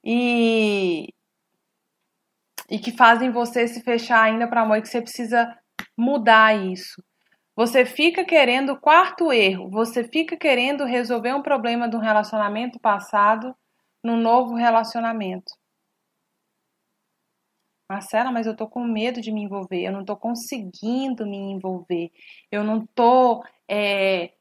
[0.03, 1.09] e
[2.71, 5.57] e que fazem você se fechar ainda para amor e que você precisa
[5.97, 7.03] mudar isso.
[7.57, 13.55] Você fica querendo, quarto erro, você fica querendo resolver um problema do relacionamento passado
[14.03, 15.53] num novo relacionamento.
[17.89, 22.11] Marcela, mas eu tô com medo de me envolver, eu não tô conseguindo me envolver,
[22.51, 24.33] eu não tô, é,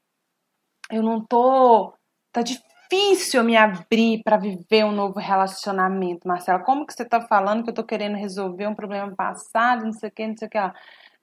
[0.90, 1.94] eu não tô,
[2.32, 6.60] tá difícil difícil me abrir para viver um novo relacionamento, Marcela.
[6.60, 10.10] Como que você está falando que eu estou querendo resolver um problema passado, não sei
[10.10, 10.74] o que, não sei o que lá.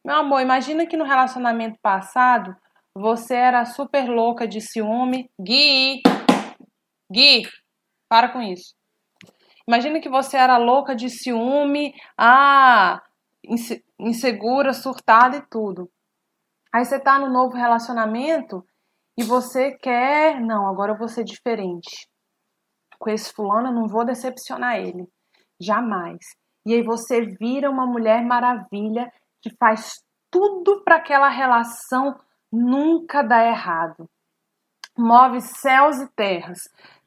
[0.05, 2.57] Meu amor, imagina que no relacionamento passado
[2.95, 5.31] você era super louca de ciúme.
[5.41, 6.03] Gui!
[7.11, 7.43] Gui!
[8.09, 8.75] Para com isso.
[9.67, 13.01] Imagina que você era louca de ciúme, ah,
[13.99, 15.89] insegura, surtada e tudo.
[16.73, 18.65] Aí você tá no novo relacionamento
[19.21, 22.09] e você quer, não, agora eu vou ser diferente.
[22.99, 25.07] Com esse fulano eu não vou decepcionar ele.
[25.61, 26.19] Jamais.
[26.65, 32.19] E aí você vira uma mulher maravilha que faz tudo para aquela relação
[32.51, 34.09] nunca dar errado.
[34.97, 36.59] Move céus e terras.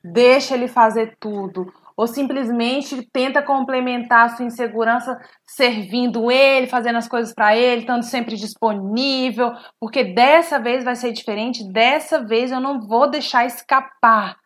[0.03, 7.07] Deixa ele fazer tudo ou simplesmente tenta complementar a sua insegurança servindo ele, fazendo as
[7.07, 12.59] coisas para ele, estando sempre disponível, porque dessa vez vai ser diferente, dessa vez eu
[12.59, 14.37] não vou deixar escapar.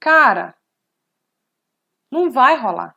[0.00, 0.54] Cara,
[2.10, 2.94] não vai rolar.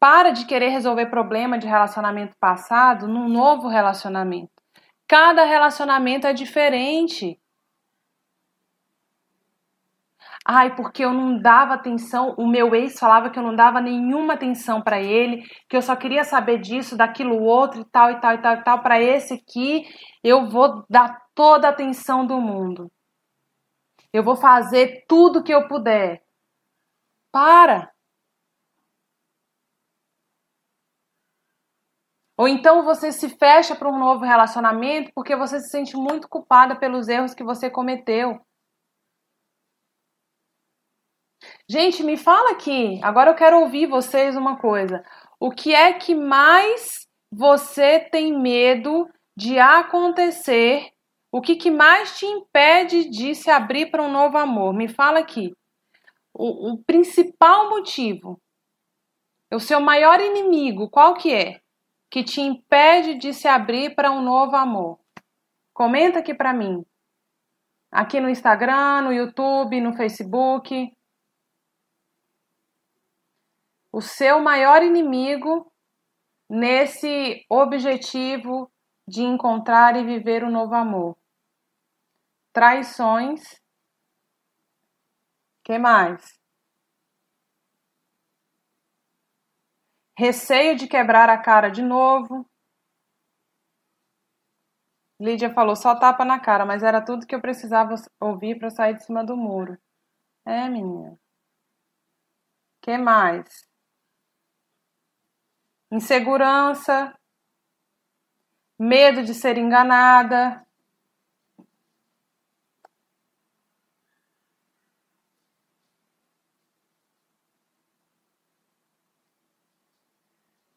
[0.00, 4.52] Para de querer resolver problema de relacionamento passado num novo relacionamento.
[5.08, 7.40] Cada relacionamento é diferente.
[10.50, 14.32] Ai, porque eu não dava atenção, o meu ex falava que eu não dava nenhuma
[14.32, 18.34] atenção para ele, que eu só queria saber disso, daquilo outro e tal e tal
[18.34, 18.82] e tal e tal.
[18.82, 19.84] Para esse aqui,
[20.24, 22.90] eu vou dar toda a atenção do mundo.
[24.12, 26.22] Eu vou fazer tudo que eu puder.
[27.32, 27.92] Para.
[32.38, 36.74] Ou então você se fecha para um novo relacionamento porque você se sente muito culpada
[36.74, 38.40] pelos erros que você cometeu.
[41.68, 42.98] Gente, me fala aqui.
[43.02, 45.04] Agora eu quero ouvir vocês uma coisa.
[45.38, 50.90] O que é que mais você tem medo de acontecer?
[51.30, 54.72] O que, que mais te impede de se abrir para um novo amor?
[54.72, 55.54] Me fala aqui.
[56.32, 58.40] O, o principal motivo,
[59.52, 61.60] o seu maior inimigo, qual que é?
[62.10, 64.98] Que te impede de se abrir para um novo amor?
[65.74, 66.84] Comenta aqui para mim.
[67.92, 70.92] Aqui no Instagram, no YouTube, no Facebook
[73.98, 75.72] o seu maior inimigo
[76.48, 78.70] nesse objetivo
[79.08, 81.18] de encontrar e viver o um novo amor.
[82.52, 83.60] Traições.
[85.64, 86.38] Que mais?
[90.16, 92.48] Receio de quebrar a cara de novo.
[95.20, 98.94] Lídia falou só tapa na cara, mas era tudo que eu precisava ouvir para sair
[98.94, 99.76] de cima do muro.
[100.46, 101.18] É, menina.
[102.80, 103.67] Que mais?
[105.90, 107.18] Insegurança,
[108.78, 110.64] medo de ser enganada.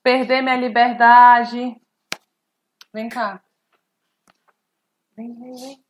[0.03, 1.79] Perder minha liberdade.
[2.91, 3.43] Vem cá.
[5.15, 5.85] Vem, vem, vem.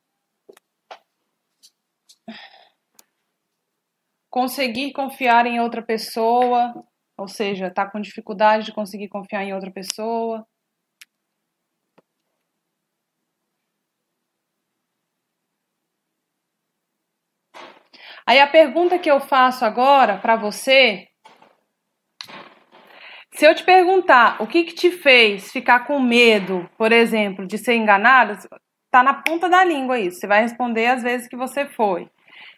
[4.29, 6.85] Conseguir confiar em outra pessoa.
[7.21, 10.43] Ou seja, está com dificuldade de conseguir confiar em outra pessoa.
[18.25, 21.07] Aí a pergunta que eu faço agora para você,
[23.33, 27.59] se eu te perguntar o que, que te fez ficar com medo, por exemplo, de
[27.59, 28.39] ser enganada,
[28.89, 30.19] tá na ponta da língua isso.
[30.19, 32.09] Você vai responder às vezes que você foi.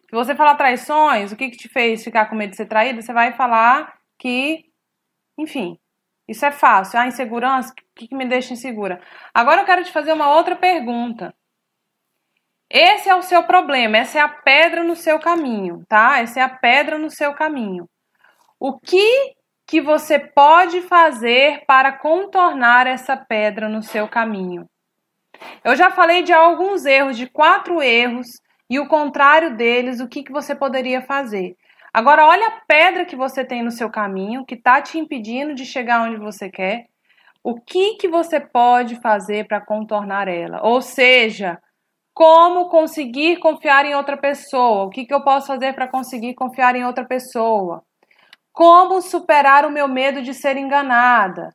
[0.10, 3.02] Se você falar traições, o que, que te fez ficar com medo de ser traída,
[3.02, 4.64] você vai falar que,
[5.38, 5.78] enfim,
[6.26, 6.98] isso é fácil.
[6.98, 9.02] A insegurança, o que, que me deixa insegura?
[9.34, 11.36] Agora eu quero te fazer uma outra pergunta.
[12.70, 16.22] Esse é o seu problema, essa é a pedra no seu caminho, tá?
[16.22, 17.88] Essa é a pedra no seu caminho.
[18.58, 19.36] O que
[19.68, 24.66] que você pode fazer para contornar essa pedra no seu caminho?
[25.64, 28.28] Eu já falei de alguns erros, de quatro erros,
[28.70, 31.56] e o contrário deles, o que, que você poderia fazer.
[31.93, 35.63] Agora, olha a pedra que você tem no seu caminho, que está te impedindo de
[35.63, 36.88] chegar onde você quer.
[37.43, 40.60] O que, que você pode fazer para contornar ela?
[40.63, 41.62] Ou seja,
[42.12, 44.86] como conseguir confiar em outra pessoa?
[44.86, 47.84] O que, que eu posso fazer para conseguir confiar em outra pessoa?
[48.51, 51.49] Como superar o meu medo de ser enganada?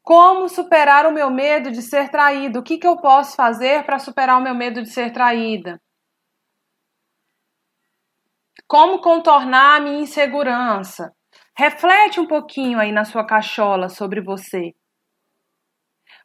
[0.00, 2.60] Como superar o meu medo de ser traído?
[2.60, 5.80] O que, que eu posso fazer para superar o meu medo de ser traída?
[8.66, 11.14] Como contornar a minha insegurança?
[11.56, 14.74] Reflete um pouquinho aí na sua cachola sobre você.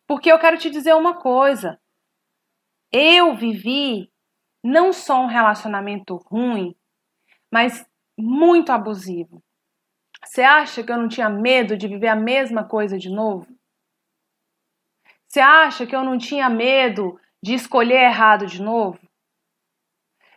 [0.07, 1.79] Porque eu quero te dizer uma coisa.
[2.91, 4.11] Eu vivi
[4.63, 6.75] não só um relacionamento ruim,
[7.51, 7.85] mas
[8.17, 9.43] muito abusivo.
[10.23, 13.47] Você acha que eu não tinha medo de viver a mesma coisa de novo?
[15.27, 18.99] Você acha que eu não tinha medo de escolher errado de novo?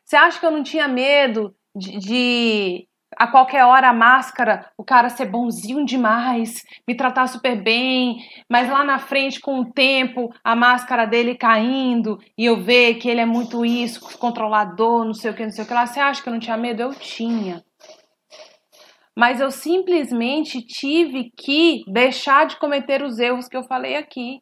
[0.04, 4.84] Você acha que eu não tinha medo de, de a qualquer hora a máscara, o
[4.84, 10.32] cara ser bonzinho demais, me tratar super bem, mas lá na frente, com o tempo,
[10.44, 15.30] a máscara dele caindo e eu ver que ele é muito isso, controlador, não sei
[15.30, 15.86] o que, não sei o que lá.
[15.86, 16.82] Você acha que eu não tinha medo?
[16.82, 17.64] Eu tinha.
[19.16, 24.40] Mas eu simplesmente tive que deixar de cometer os erros que eu falei aqui.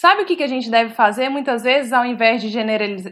[0.00, 1.28] Sabe o que, que a gente deve fazer?
[1.28, 2.48] Muitas vezes, ao invés de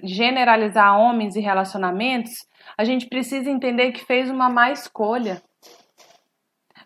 [0.05, 2.47] generalizar homens e relacionamentos,
[2.79, 5.43] a gente precisa entender que fez uma má escolha.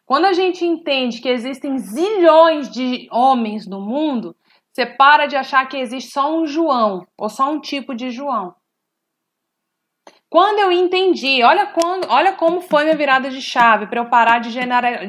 [0.07, 4.35] Quando a gente entende que existem zilhões de homens no mundo,
[4.73, 8.55] você para de achar que existe só um João ou só um tipo de João.
[10.31, 14.39] Quando eu entendi, olha, quando, olha como foi minha virada de chave para eu parar
[14.39, 14.49] de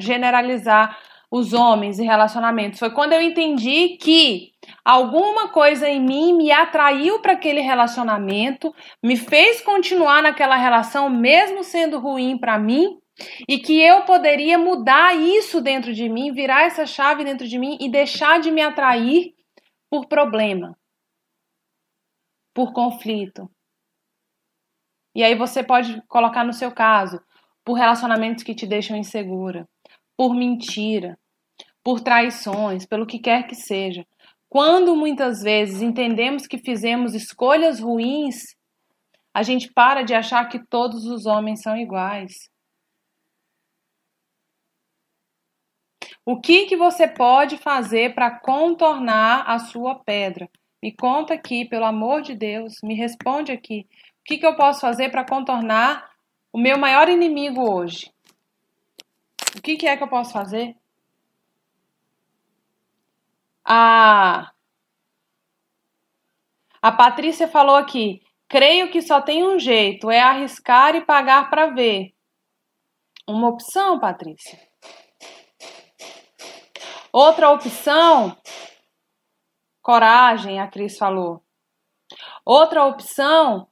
[0.01, 0.97] generalizar
[1.31, 2.77] os homens e relacionamentos.
[2.77, 4.51] Foi quando eu entendi que
[4.83, 8.73] alguma coisa em mim me atraiu para aquele relacionamento,
[9.03, 12.97] me fez continuar naquela relação mesmo sendo ruim para mim,
[13.47, 17.77] e que eu poderia mudar isso dentro de mim, virar essa chave dentro de mim
[17.79, 19.33] e deixar de me atrair
[19.89, 20.77] por problema,
[22.53, 23.49] por conflito.
[25.13, 27.21] E aí você pode colocar no seu caso,
[27.63, 29.67] por relacionamentos que te deixam insegura,
[30.17, 31.19] por mentira,
[31.83, 34.05] por traições, pelo que quer que seja.
[34.51, 38.53] Quando muitas vezes entendemos que fizemos escolhas ruins,
[39.33, 42.51] a gente para de achar que todos os homens são iguais.
[46.25, 50.49] O que que você pode fazer para contornar a sua pedra?
[50.83, 53.87] Me conta aqui, pelo amor de Deus, me responde aqui.
[54.19, 56.11] O que, que eu posso fazer para contornar
[56.51, 58.11] o meu maior inimigo hoje?
[59.55, 60.75] O que, que é que eu posso fazer?
[63.73, 64.51] A,
[66.81, 71.67] a Patrícia falou aqui: creio que só tem um jeito, é arriscar e pagar para
[71.67, 72.13] ver.
[73.25, 74.59] Uma opção, Patrícia.
[77.13, 78.35] Outra opção,
[79.81, 81.41] coragem, a Cris falou.
[82.43, 83.69] Outra opção,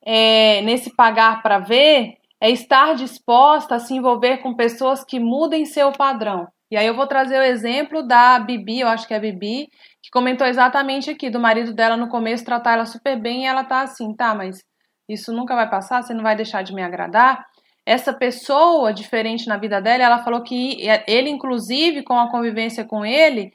[0.00, 5.66] é, nesse pagar para ver, é estar disposta a se envolver com pessoas que mudem
[5.66, 6.50] seu padrão.
[6.72, 9.68] E aí eu vou trazer o exemplo da Bibi, eu acho que é a Bibi,
[10.02, 13.62] que comentou exatamente aqui, do marido dela no começo tratar ela super bem e ela
[13.62, 14.64] tá assim, tá, mas
[15.06, 17.44] isso nunca vai passar, você não vai deixar de me agradar.
[17.84, 23.04] Essa pessoa diferente na vida dela, ela falou que ele, inclusive, com a convivência com
[23.04, 23.52] ele,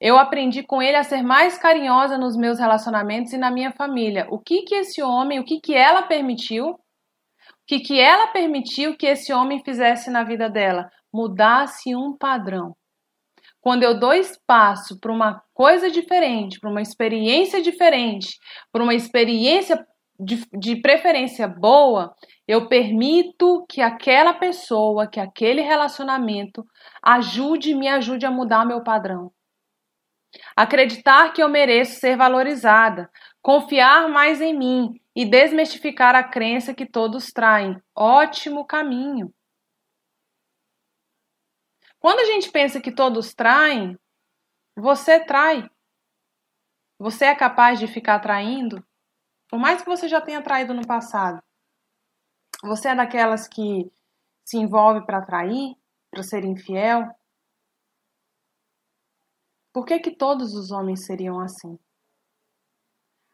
[0.00, 4.26] eu aprendi com ele a ser mais carinhosa nos meus relacionamentos e na minha família.
[4.30, 6.68] O que que esse homem, o que que ela permitiu?
[6.70, 6.78] O
[7.66, 10.88] que que ela permitiu que esse homem fizesse na vida dela?
[11.14, 12.74] Mudasse um padrão.
[13.60, 18.36] Quando eu dou espaço para uma coisa diferente, para uma experiência diferente,
[18.72, 19.86] para uma experiência
[20.18, 22.12] de, de preferência boa,
[22.48, 26.66] eu permito que aquela pessoa, que aquele relacionamento
[27.00, 29.30] ajude, me ajude a mudar meu padrão.
[30.56, 33.08] Acreditar que eu mereço ser valorizada,
[33.40, 37.80] confiar mais em mim e desmistificar a crença que todos traem.
[37.94, 39.32] Ótimo caminho.
[42.04, 43.98] Quando a gente pensa que todos traem,
[44.76, 45.66] você trai.
[46.98, 48.86] Você é capaz de ficar traindo?
[49.48, 51.42] Por mais que você já tenha traído no passado.
[52.62, 53.90] Você é daquelas que
[54.44, 55.78] se envolve para trair,
[56.10, 57.08] para ser infiel?
[59.72, 61.78] Por que, que todos os homens seriam assim?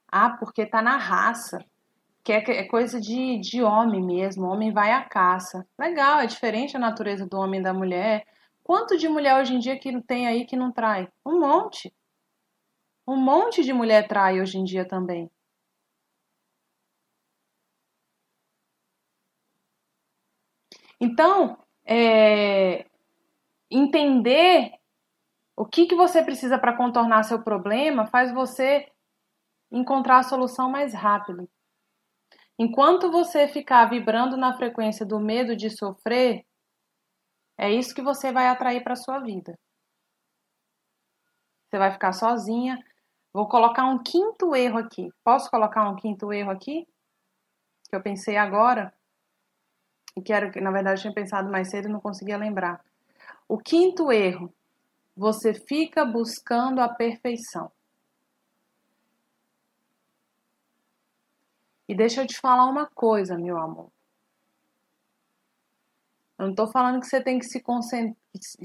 [0.06, 1.58] Ah, porque tá na raça.
[2.22, 4.46] Que é, é coisa de, de homem mesmo.
[4.46, 5.66] O homem vai à caça.
[5.76, 8.24] Legal, é diferente a natureza do homem e da mulher.
[8.70, 11.08] Quanto de mulher hoje em dia que tem aí que não trai?
[11.26, 11.92] Um monte.
[13.04, 15.28] Um monte de mulher trai hoje em dia também.
[21.00, 22.86] Então, é,
[23.68, 24.78] entender
[25.56, 28.86] o que, que você precisa para contornar seu problema faz você
[29.72, 31.50] encontrar a solução mais rápido.
[32.56, 36.46] Enquanto você ficar vibrando na frequência do medo de sofrer,
[37.62, 39.54] é isso que você vai atrair para sua vida.
[41.68, 42.82] Você vai ficar sozinha.
[43.34, 45.12] Vou colocar um quinto erro aqui.
[45.22, 46.88] Posso colocar um quinto erro aqui?
[47.90, 48.94] Que eu pensei agora.
[50.16, 52.82] E que era que, na verdade, tinha pensado mais cedo e não conseguia lembrar.
[53.46, 54.50] O quinto erro
[55.14, 57.70] você fica buscando a perfeição.
[61.86, 63.92] E deixa eu te falar uma coisa, meu amor.
[66.40, 67.62] Eu não estou falando que você tem que se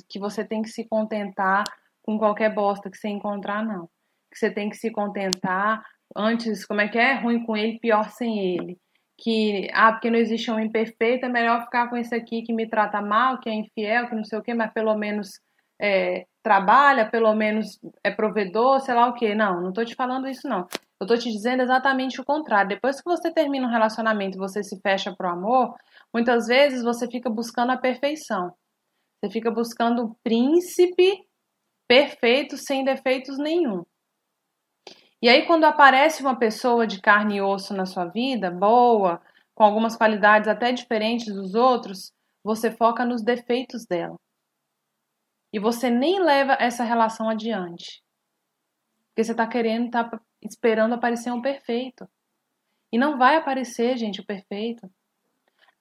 [0.07, 1.65] que você tem que se contentar
[2.01, 3.89] com qualquer bosta que você encontrar, não.
[4.31, 5.83] Que você tem que se contentar
[6.15, 7.15] antes, como é que é?
[7.15, 8.79] Ruim com ele, pior sem ele.
[9.17, 12.65] Que, ah, porque não existe um imperfeito, é melhor ficar com esse aqui que me
[12.65, 15.41] trata mal, que é infiel, que não sei o quê, mas pelo menos
[15.77, 19.35] é, trabalha, pelo menos é provedor, sei lá o que.
[19.35, 20.65] Não, não estou te falando isso, não.
[20.99, 22.69] Eu estou te dizendo exatamente o contrário.
[22.69, 25.75] Depois que você termina um relacionamento e você se fecha pro amor,
[26.13, 28.53] muitas vezes você fica buscando a perfeição.
[29.19, 31.27] Você fica buscando o príncipe
[31.87, 33.83] perfeito, sem defeitos nenhum.
[35.21, 39.21] E aí, quando aparece uma pessoa de carne e osso na sua vida, boa,
[39.53, 44.15] com algumas qualidades até diferentes dos outros, você foca nos defeitos dela.
[45.51, 48.03] E você nem leva essa relação adiante.
[49.09, 50.19] Porque você está querendo, está
[50.51, 52.07] esperando aparecer um perfeito.
[52.91, 54.89] E não vai aparecer, gente, o perfeito.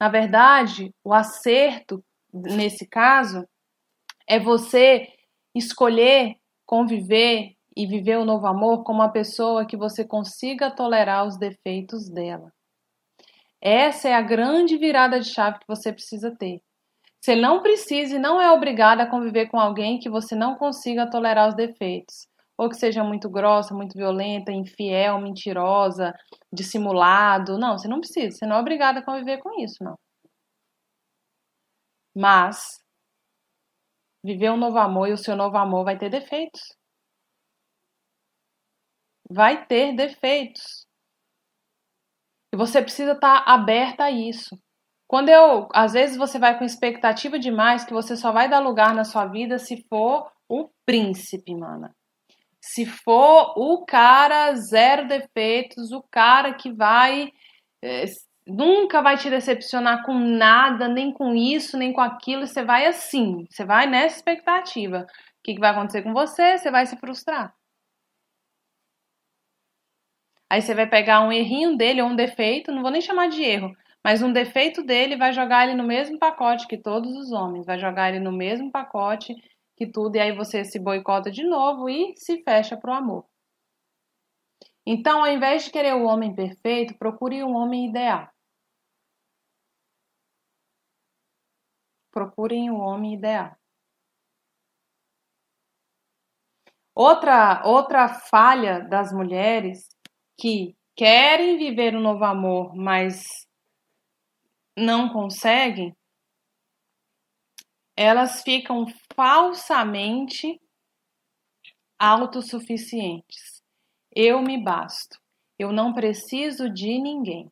[0.01, 3.47] Na verdade, o acerto, nesse caso,
[4.27, 5.09] é você
[5.55, 6.37] escolher
[6.67, 12.09] conviver e viver o novo amor com uma pessoa que você consiga tolerar os defeitos
[12.09, 12.53] dela.
[13.61, 16.61] Essa é a grande virada de chave que você precisa ter.
[17.21, 21.09] Você não precisa e não é obrigada a conviver com alguém que você não consiga
[21.09, 22.29] tolerar os defeitos.
[22.59, 26.15] Ou que seja muito grossa, muito violenta, infiel, mentirosa,
[26.53, 27.59] dissimulado.
[27.59, 28.37] Não, você não precisa.
[28.37, 29.97] Você não é obrigada a conviver com isso, não.
[32.15, 32.79] Mas
[34.25, 36.61] viver um novo amor e o seu novo amor vai ter defeitos.
[39.31, 40.87] Vai ter defeitos.
[42.53, 44.57] E você precisa estar aberta a isso.
[45.09, 48.95] Quando eu, às vezes você vai com expectativa demais que você só vai dar lugar
[48.95, 51.95] na sua vida se for o príncipe, mana.
[52.67, 57.31] Se for o cara zero defeitos, o cara que vai
[57.83, 58.07] é,
[58.47, 63.47] nunca vai te decepcionar com nada, nem com isso, nem com aquilo, você vai assim,
[63.51, 65.01] você vai nessa expectativa.
[65.03, 66.57] O que, que vai acontecer com você?
[66.57, 67.55] Você vai se frustrar.
[70.51, 73.43] Aí você vai pegar um errinho dele ou um defeito, não vou nem chamar de
[73.43, 77.67] erro, mas um defeito dele vai jogar ele no mesmo pacote que todos os homens,
[77.67, 79.35] vai jogar ele no mesmo pacote
[79.77, 83.27] que tudo, e aí você se boicota de novo e se fecha para o amor.
[84.87, 88.29] Então, ao invés de querer o homem perfeito, procure um homem ideal.
[92.13, 93.57] Procurem o homem ideal.
[96.95, 99.89] Outra, outra falha das mulheres
[100.39, 103.25] que querem viver um novo amor, mas
[104.77, 105.97] não conseguem,
[107.97, 110.61] elas ficam falsamente
[111.99, 113.63] autossuficientes.
[114.15, 115.19] Eu me basto.
[115.59, 117.51] Eu não preciso de ninguém.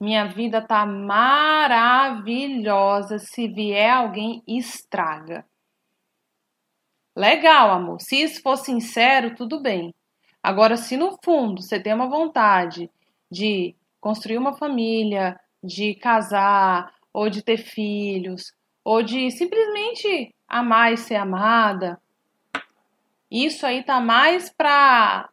[0.00, 3.18] Minha vida tá maravilhosa.
[3.18, 5.46] Se vier alguém, estraga.
[7.14, 8.00] Legal, amor.
[8.00, 9.94] Se isso for sincero, tudo bem.
[10.42, 12.90] Agora, se no fundo você tem uma vontade
[13.30, 18.52] de construir uma família, de casar, ou de ter filhos,
[18.86, 22.00] ou de simplesmente amar e ser amada,
[23.28, 25.28] isso aí tá mais pra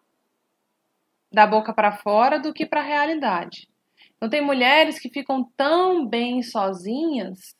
[1.31, 3.69] da boca para fora do que para a realidade.
[4.15, 7.55] Então tem mulheres que ficam tão bem sozinhas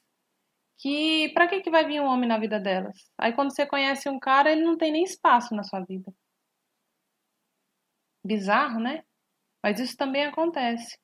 [0.80, 2.98] que para que que vai vir um homem na vida delas?
[3.16, 6.12] Aí quando você conhece um cara, ele não tem nem espaço na sua vida.
[8.26, 9.04] Bizarro, né?
[9.62, 10.98] Mas isso também acontece.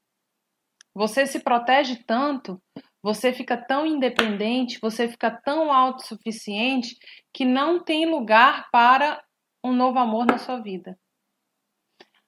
[0.96, 2.60] Você se protege tanto,
[3.02, 6.98] você fica tão independente, você fica tão autossuficiente
[7.34, 9.24] que não tem lugar para
[9.64, 10.98] um novo amor na sua vida.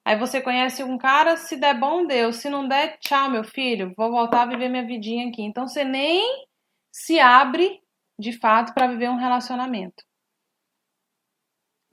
[0.04, 2.38] Aí você conhece um cara, se der bom, Deus.
[2.38, 3.94] Se não der, tchau, meu filho.
[3.96, 5.44] Vou voltar a viver minha vidinha aqui.
[5.44, 6.48] Então você nem
[6.92, 7.80] se abre
[8.20, 10.04] de fato para viver um relacionamento.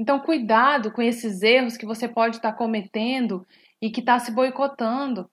[0.00, 3.46] Então, cuidado com esses erros que você pode estar tá cometendo
[3.82, 5.28] e que está se boicotando.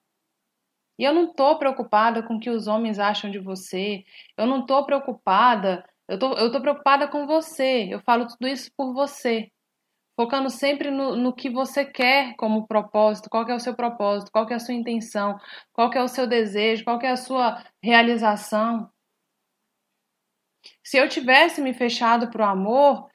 [0.97, 4.03] E eu não estou preocupada com o que os homens acham de você.
[4.37, 5.83] Eu não estou preocupada.
[6.07, 7.87] Eu tô, eu tô preocupada com você.
[7.91, 9.51] Eu falo tudo isso por você
[10.15, 14.49] focando sempre no, no que você quer como propósito, qual é o seu propósito, qual
[14.49, 15.37] é a sua intenção,
[15.73, 18.89] qual é o seu desejo, qual é a sua realização.
[20.83, 23.09] Se eu tivesse me fechado para o amor,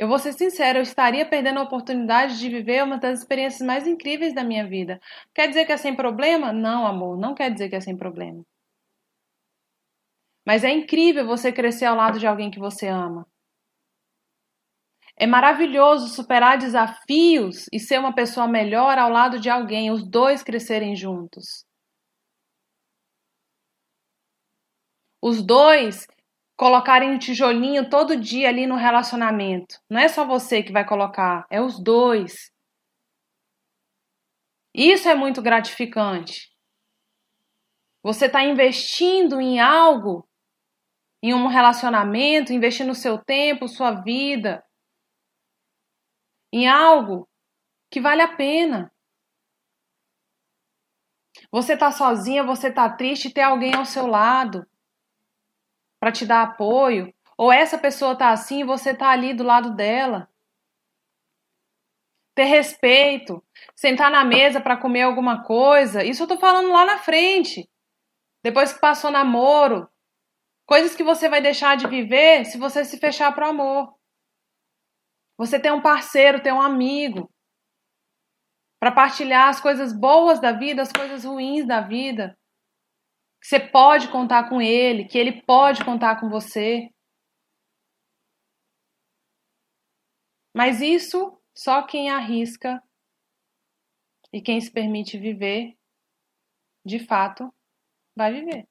[0.00, 3.86] eu vou ser sincera, eu estaria perdendo a oportunidade de viver uma das experiências mais
[3.86, 4.98] incríveis da minha vida.
[5.34, 6.52] Quer dizer que é sem problema?
[6.54, 8.42] Não, amor, não quer dizer que é sem problema.
[10.46, 13.26] Mas é incrível você crescer ao lado de alguém que você ama.
[15.16, 20.42] É maravilhoso superar desafios e ser uma pessoa melhor ao lado de alguém, os dois
[20.42, 21.66] crescerem juntos.
[25.22, 26.06] Os dois
[26.60, 29.80] colocarem um tijolinho todo dia ali no relacionamento.
[29.88, 32.52] Não é só você que vai colocar, é os dois.
[34.74, 36.54] Isso é muito gratificante.
[38.02, 40.28] Você está investindo em algo,
[41.22, 44.62] em um relacionamento, investindo seu tempo, sua vida
[46.52, 47.26] em algo
[47.90, 48.92] que vale a pena.
[51.50, 54.68] Você tá sozinha, você tá triste, ter alguém ao seu lado
[56.00, 59.74] para te dar apoio, ou essa pessoa tá assim e você tá ali do lado
[59.76, 60.28] dela.
[62.34, 63.44] Ter respeito,
[63.76, 67.68] sentar na mesa para comer alguma coisa, isso eu tô falando lá na frente.
[68.42, 69.88] Depois que passou namoro,
[70.66, 73.94] coisas que você vai deixar de viver se você se fechar pro amor.
[75.36, 77.30] Você tem um parceiro, tem um amigo
[78.78, 82.38] para partilhar as coisas boas da vida, as coisas ruins da vida.
[83.40, 86.90] Que você pode contar com ele, que ele pode contar com você.
[90.54, 92.82] Mas isso só quem arrisca
[94.32, 95.76] e quem se permite viver,
[96.84, 97.52] de fato,
[98.16, 98.68] vai viver.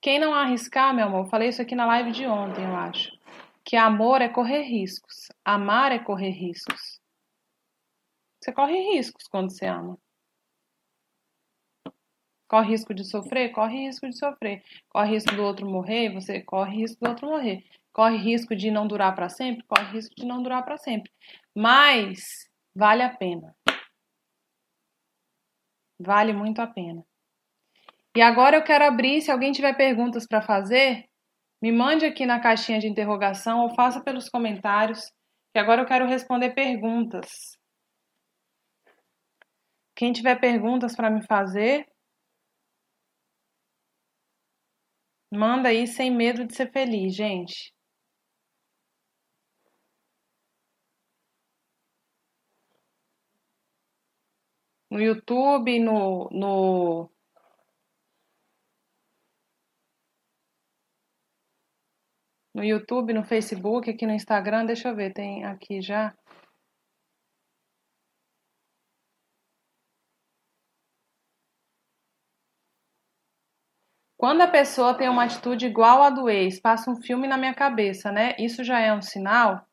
[0.00, 3.10] Quem não arriscar, meu amor, falei isso aqui na live de ontem, eu acho.
[3.64, 5.28] Que amor é correr riscos.
[5.44, 7.00] Amar é correr riscos.
[8.40, 9.98] Você corre riscos quando você ama.
[12.50, 13.52] Corre risco de sofrer?
[13.52, 14.64] Corre risco de sofrer.
[14.88, 16.12] Corre risco do outro morrer?
[16.12, 17.64] Você corre risco do outro morrer.
[17.92, 19.64] Corre risco de não durar para sempre?
[19.68, 21.12] Corre risco de não durar para sempre.
[21.54, 23.54] Mas vale a pena.
[26.00, 27.04] Vale muito a pena.
[28.16, 31.08] E agora eu quero abrir, se alguém tiver perguntas para fazer,
[31.62, 35.12] me mande aqui na caixinha de interrogação ou faça pelos comentários,
[35.52, 37.56] que agora eu quero responder perguntas.
[39.94, 41.86] Quem tiver perguntas para me fazer,
[45.30, 47.72] manda aí sem medo de ser feliz, gente.
[54.90, 57.10] No YouTube, no, no
[62.54, 66.14] no YouTube, no Facebook, aqui no Instagram, deixa eu ver, tem aqui já.
[74.20, 77.54] Quando a pessoa tem uma atitude igual à do ex, passa um filme na minha
[77.54, 78.36] cabeça, né?
[78.38, 79.66] Isso já é um sinal?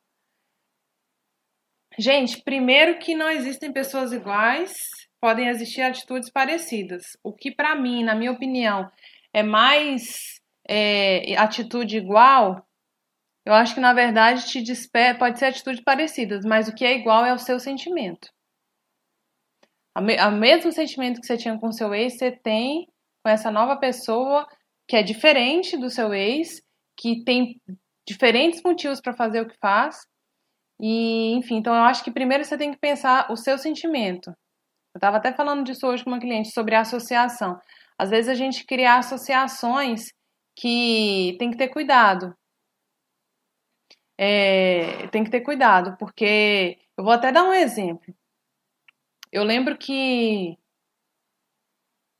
[2.00, 4.72] Gente, primeiro que não existem pessoas iguais,
[5.20, 7.18] podem existir atitudes parecidas.
[7.22, 8.90] O que para mim, na minha opinião,
[9.34, 12.66] é mais é, atitude igual,
[13.46, 16.96] eu acho que na verdade te desper pode ser atitudes parecidas, mas o que é
[16.96, 18.30] igual é o seu sentimento.
[19.94, 22.88] O mesmo sentimento que você tinha com seu ex, você tem
[23.28, 24.48] com essa nova pessoa
[24.88, 26.62] que é diferente do seu ex,
[26.96, 27.62] que tem
[28.08, 29.98] diferentes motivos para fazer o que faz.
[30.80, 34.30] E, enfim, então eu acho que primeiro você tem que pensar o seu sentimento.
[34.30, 37.60] Eu estava até falando disso hoje com uma cliente sobre associação.
[37.98, 40.06] Às vezes a gente cria associações
[40.56, 42.34] que tem que ter cuidado.
[44.18, 48.16] É, tem que ter cuidado, porque eu vou até dar um exemplo.
[49.34, 50.58] Eu lembro que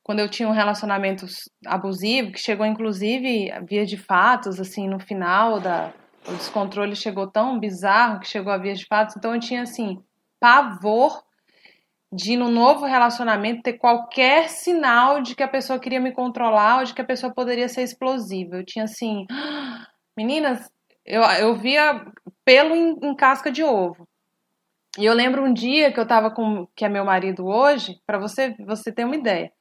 [0.08, 1.26] quando eu tinha um relacionamento
[1.66, 5.92] abusivo, que chegou inclusive via de fatos, assim, no final da
[6.26, 10.02] o descontrole chegou tão bizarro que chegou a via de fatos, então eu tinha assim
[10.40, 11.22] pavor
[12.10, 16.84] de no novo relacionamento ter qualquer sinal de que a pessoa queria me controlar ou
[16.84, 18.56] de que a pessoa poderia ser explosiva.
[18.56, 19.26] Eu tinha assim,
[20.16, 20.70] meninas,
[21.04, 22.06] eu, eu via
[22.46, 24.08] pelo em, em casca de ovo.
[24.98, 28.18] E eu lembro um dia que eu tava com que é meu marido hoje, para
[28.18, 29.52] você você ter uma ideia.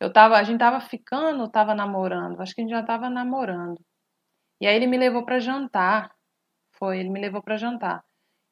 [0.00, 3.80] Eu tava, a gente tava ficando, tava namorando, acho que a gente já tava namorando.
[4.60, 6.12] E aí ele me levou para jantar.
[6.78, 8.04] Foi, ele me levou para jantar.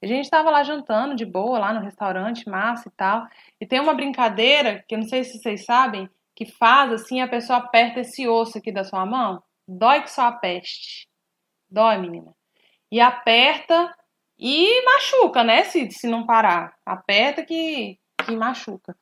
[0.03, 3.27] A gente tava lá jantando de boa, lá no restaurante, massa e tal.
[3.61, 7.29] E tem uma brincadeira, que eu não sei se vocês sabem, que faz assim, a
[7.29, 9.43] pessoa aperta esse osso aqui da sua mão.
[9.67, 11.09] Dói que só a peste.
[11.71, 12.35] Dói, menina.
[12.91, 13.93] E aperta
[14.39, 15.65] e machuca, né?
[15.65, 16.77] Se, se não parar.
[16.85, 18.97] Aperta que, que machuca.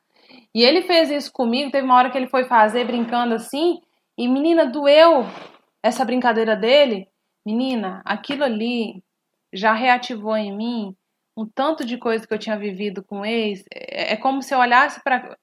[0.55, 3.81] E ele fez isso comigo, teve uma hora que ele foi fazer brincando assim,
[4.17, 5.25] e menina, doeu
[5.83, 7.09] essa brincadeira dele.
[7.45, 9.03] Menina, aquilo ali
[9.51, 10.95] já reativou em mim
[11.35, 13.65] um tanto de coisa que eu tinha vivido com o ex.
[13.69, 15.37] É, é como se eu olhasse para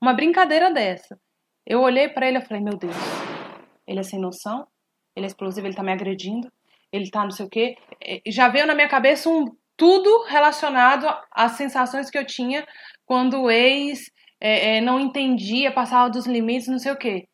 [0.00, 1.16] uma brincadeira dessa.
[1.64, 2.96] Eu olhei para ele e falei: Meu Deus,
[3.86, 4.66] ele é sem noção,
[5.14, 6.50] ele é explosivo, ele tá me agredindo,
[6.92, 7.76] ele tá não sei o quê.
[8.02, 9.44] É, já veio na minha cabeça um
[9.76, 12.66] tudo relacionado às sensações que eu tinha
[13.06, 14.10] quando o ex
[14.40, 17.28] é, é, não entendia, passava dos limites, não sei o quê.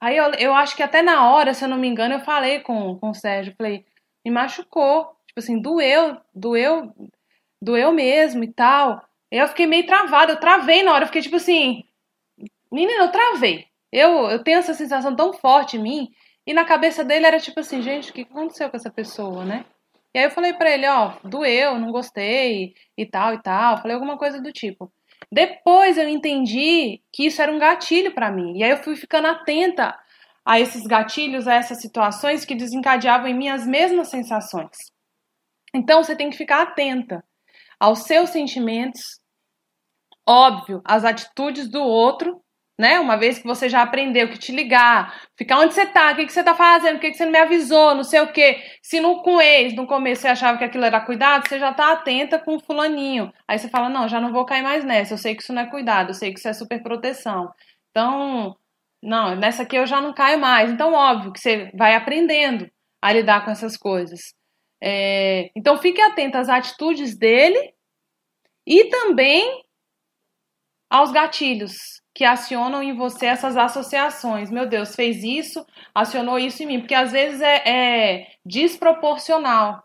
[0.00, 2.60] Aí eu, eu acho que até na hora, se eu não me engano, eu falei
[2.60, 3.84] com, com o Sérgio, falei,
[4.24, 6.92] me machucou, tipo assim, doeu, doeu,
[7.60, 9.00] doeu mesmo e tal.
[9.30, 11.84] Eu fiquei meio travada, eu travei na hora, eu fiquei tipo assim,
[12.70, 13.66] menina, eu travei.
[13.92, 16.08] Eu, eu tenho essa sensação tão forte em mim,
[16.46, 19.64] e na cabeça dele era tipo assim, gente, o que aconteceu com essa pessoa, né?
[20.14, 23.78] E aí eu falei pra ele, ó, doeu, não gostei e tal e tal.
[23.78, 24.92] Falei alguma coisa do tipo.
[25.32, 28.58] Depois eu entendi que isso era um gatilho para mim.
[28.58, 29.98] E aí eu fui ficando atenta
[30.44, 34.76] a esses gatilhos, a essas situações que desencadeavam em mim as mesmas sensações.
[35.74, 37.24] Então você tem que ficar atenta
[37.80, 39.00] aos seus sentimentos,
[40.28, 42.44] óbvio, às atitudes do outro
[42.78, 42.98] né?
[43.00, 46.26] Uma vez que você já aprendeu que te ligar, ficar onde você tá, o que,
[46.26, 48.62] que você tá fazendo, o que, que você não me avisou, não sei o quê.
[48.82, 51.92] Se no, com ex, no começo você achava que aquilo era cuidado, você já tá
[51.92, 53.32] atenta com o fulaninho.
[53.46, 55.62] Aí você fala, não, já não vou cair mais nessa, eu sei que isso não
[55.62, 57.52] é cuidado, eu sei que isso é super proteção.
[57.90, 58.56] Então,
[59.02, 60.70] não, nessa aqui eu já não caio mais.
[60.70, 62.70] Então, óbvio que você vai aprendendo
[63.00, 64.34] a lidar com essas coisas.
[64.82, 67.72] É, então fique atento às atitudes dele
[68.66, 69.64] e também
[70.90, 74.50] aos gatilhos que acionam em você essas associações.
[74.50, 79.80] Meu Deus, fez isso, acionou isso em mim, porque às vezes é, é desproporcional,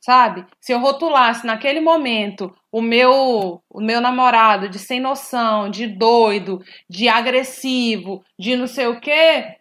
[0.00, 0.46] sabe?
[0.60, 6.60] Se eu rotulasse naquele momento o meu o meu namorado de sem noção, de doido,
[6.88, 9.58] de agressivo, de não sei o quê,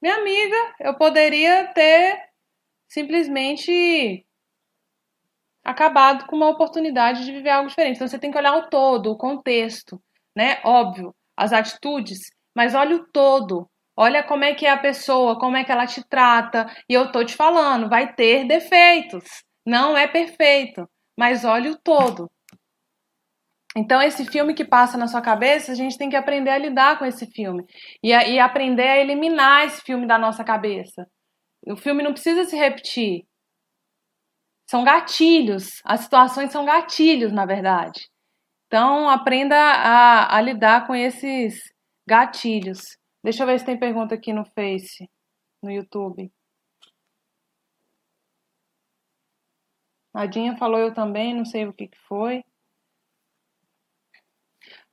[0.00, 2.20] minha amiga, eu poderia ter
[2.88, 4.24] simplesmente
[5.64, 7.96] acabado com uma oportunidade de viver algo diferente.
[7.96, 10.00] Então você tem que olhar o todo, o contexto,
[10.36, 10.60] né?
[10.64, 12.18] Óbvio, as atitudes,
[12.54, 13.68] mas olha o todo.
[13.96, 16.66] Olha como é que é a pessoa, como é que ela te trata.
[16.88, 19.24] E eu tô te falando, vai ter defeitos.
[19.66, 22.30] Não é perfeito, mas olha o todo.
[23.76, 26.98] Então, esse filme que passa na sua cabeça, a gente tem que aprender a lidar
[26.98, 27.64] com esse filme.
[28.02, 31.08] E, a, e aprender a eliminar esse filme da nossa cabeça.
[31.66, 33.26] O filme não precisa se repetir.
[34.70, 35.80] São gatilhos.
[35.84, 38.08] As situações são gatilhos, na verdade.
[38.74, 41.72] Então, aprenda a, a lidar com esses
[42.04, 42.80] gatilhos.
[43.22, 45.08] Deixa eu ver se tem pergunta aqui no Face,
[45.62, 46.28] no YouTube.
[50.12, 52.42] A Dinha falou eu também, não sei o que, que foi.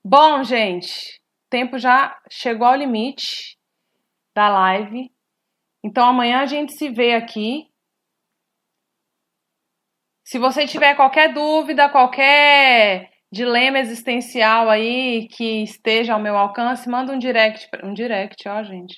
[0.05, 1.19] Bom, gente,
[1.49, 3.57] tempo já chegou ao limite
[4.35, 5.11] da live.
[5.83, 7.67] Então amanhã a gente se vê aqui.
[10.23, 17.13] Se você tiver qualquer dúvida, qualquer dilema existencial aí que esteja ao meu alcance, manda
[17.13, 18.97] um direct, um direct, ó, gente.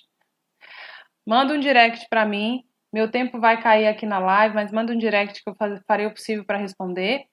[1.26, 2.64] Manda um direct para mim.
[2.92, 5.56] Meu tempo vai cair aqui na live, mas manda um direct que eu
[5.88, 7.24] farei o possível para responder,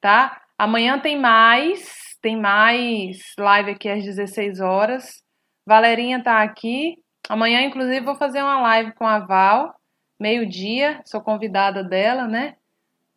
[0.00, 0.40] tá?
[0.58, 5.22] Amanhã tem mais, tem mais live aqui às 16 horas.
[5.66, 6.96] Valerinha tá aqui.
[7.28, 9.74] Amanhã, inclusive, vou fazer uma live com a Val,
[10.20, 11.00] meio-dia.
[11.04, 12.56] Sou convidada dela, né?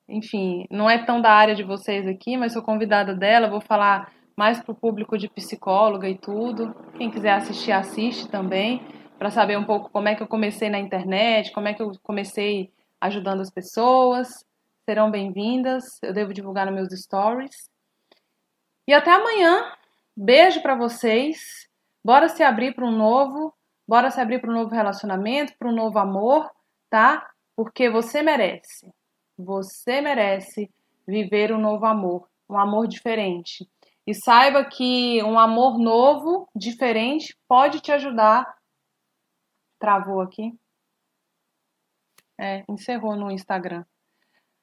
[0.08, 4.12] Enfim, não é tão da área de vocês aqui, mas sou convidada dela, vou falar
[4.36, 6.74] mais para o público de psicóloga e tudo.
[6.98, 8.82] Quem quiser assistir, assiste também,
[9.18, 11.92] para saber um pouco como é que eu comecei na internet, como é que eu
[12.04, 14.46] comecei ajudando as pessoas.
[14.86, 17.70] Serão bem-vindas, eu devo divulgar nos meus stories.
[18.88, 19.72] E até amanhã.
[20.16, 21.68] Beijo para vocês.
[22.04, 23.54] Bora se abrir para um novo,
[23.88, 26.50] bora se abrir para um novo relacionamento, para um novo amor,
[26.90, 27.30] tá?
[27.56, 28.90] Porque você merece.
[29.38, 30.72] Você merece
[31.08, 33.70] viver um novo amor, um amor diferente.
[34.06, 38.46] E saiba que um amor novo, diferente, pode te ajudar.
[39.80, 40.58] Travou aqui.
[42.40, 43.84] É, encerrou no Instagram.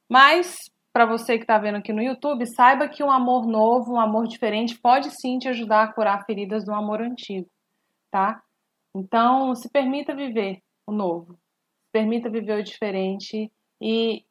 [0.09, 0.57] Mas,
[0.93, 4.27] para você que está vendo aqui no YouTube, saiba que um amor novo, um amor
[4.27, 7.51] diferente, pode sim te ajudar a curar feridas do amor antigo,
[8.11, 8.43] tá?
[8.95, 11.39] Então, se permita viver o novo.
[11.93, 14.25] Permita viver o diferente e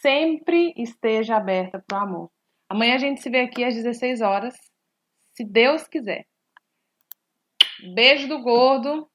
[0.00, 2.30] sempre esteja aberta para o amor.
[2.68, 4.54] Amanhã a gente se vê aqui às 16 horas,
[5.32, 6.26] se Deus quiser.
[7.94, 9.08] Beijo do gordo.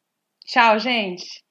[0.45, 1.43] Tchau, gente.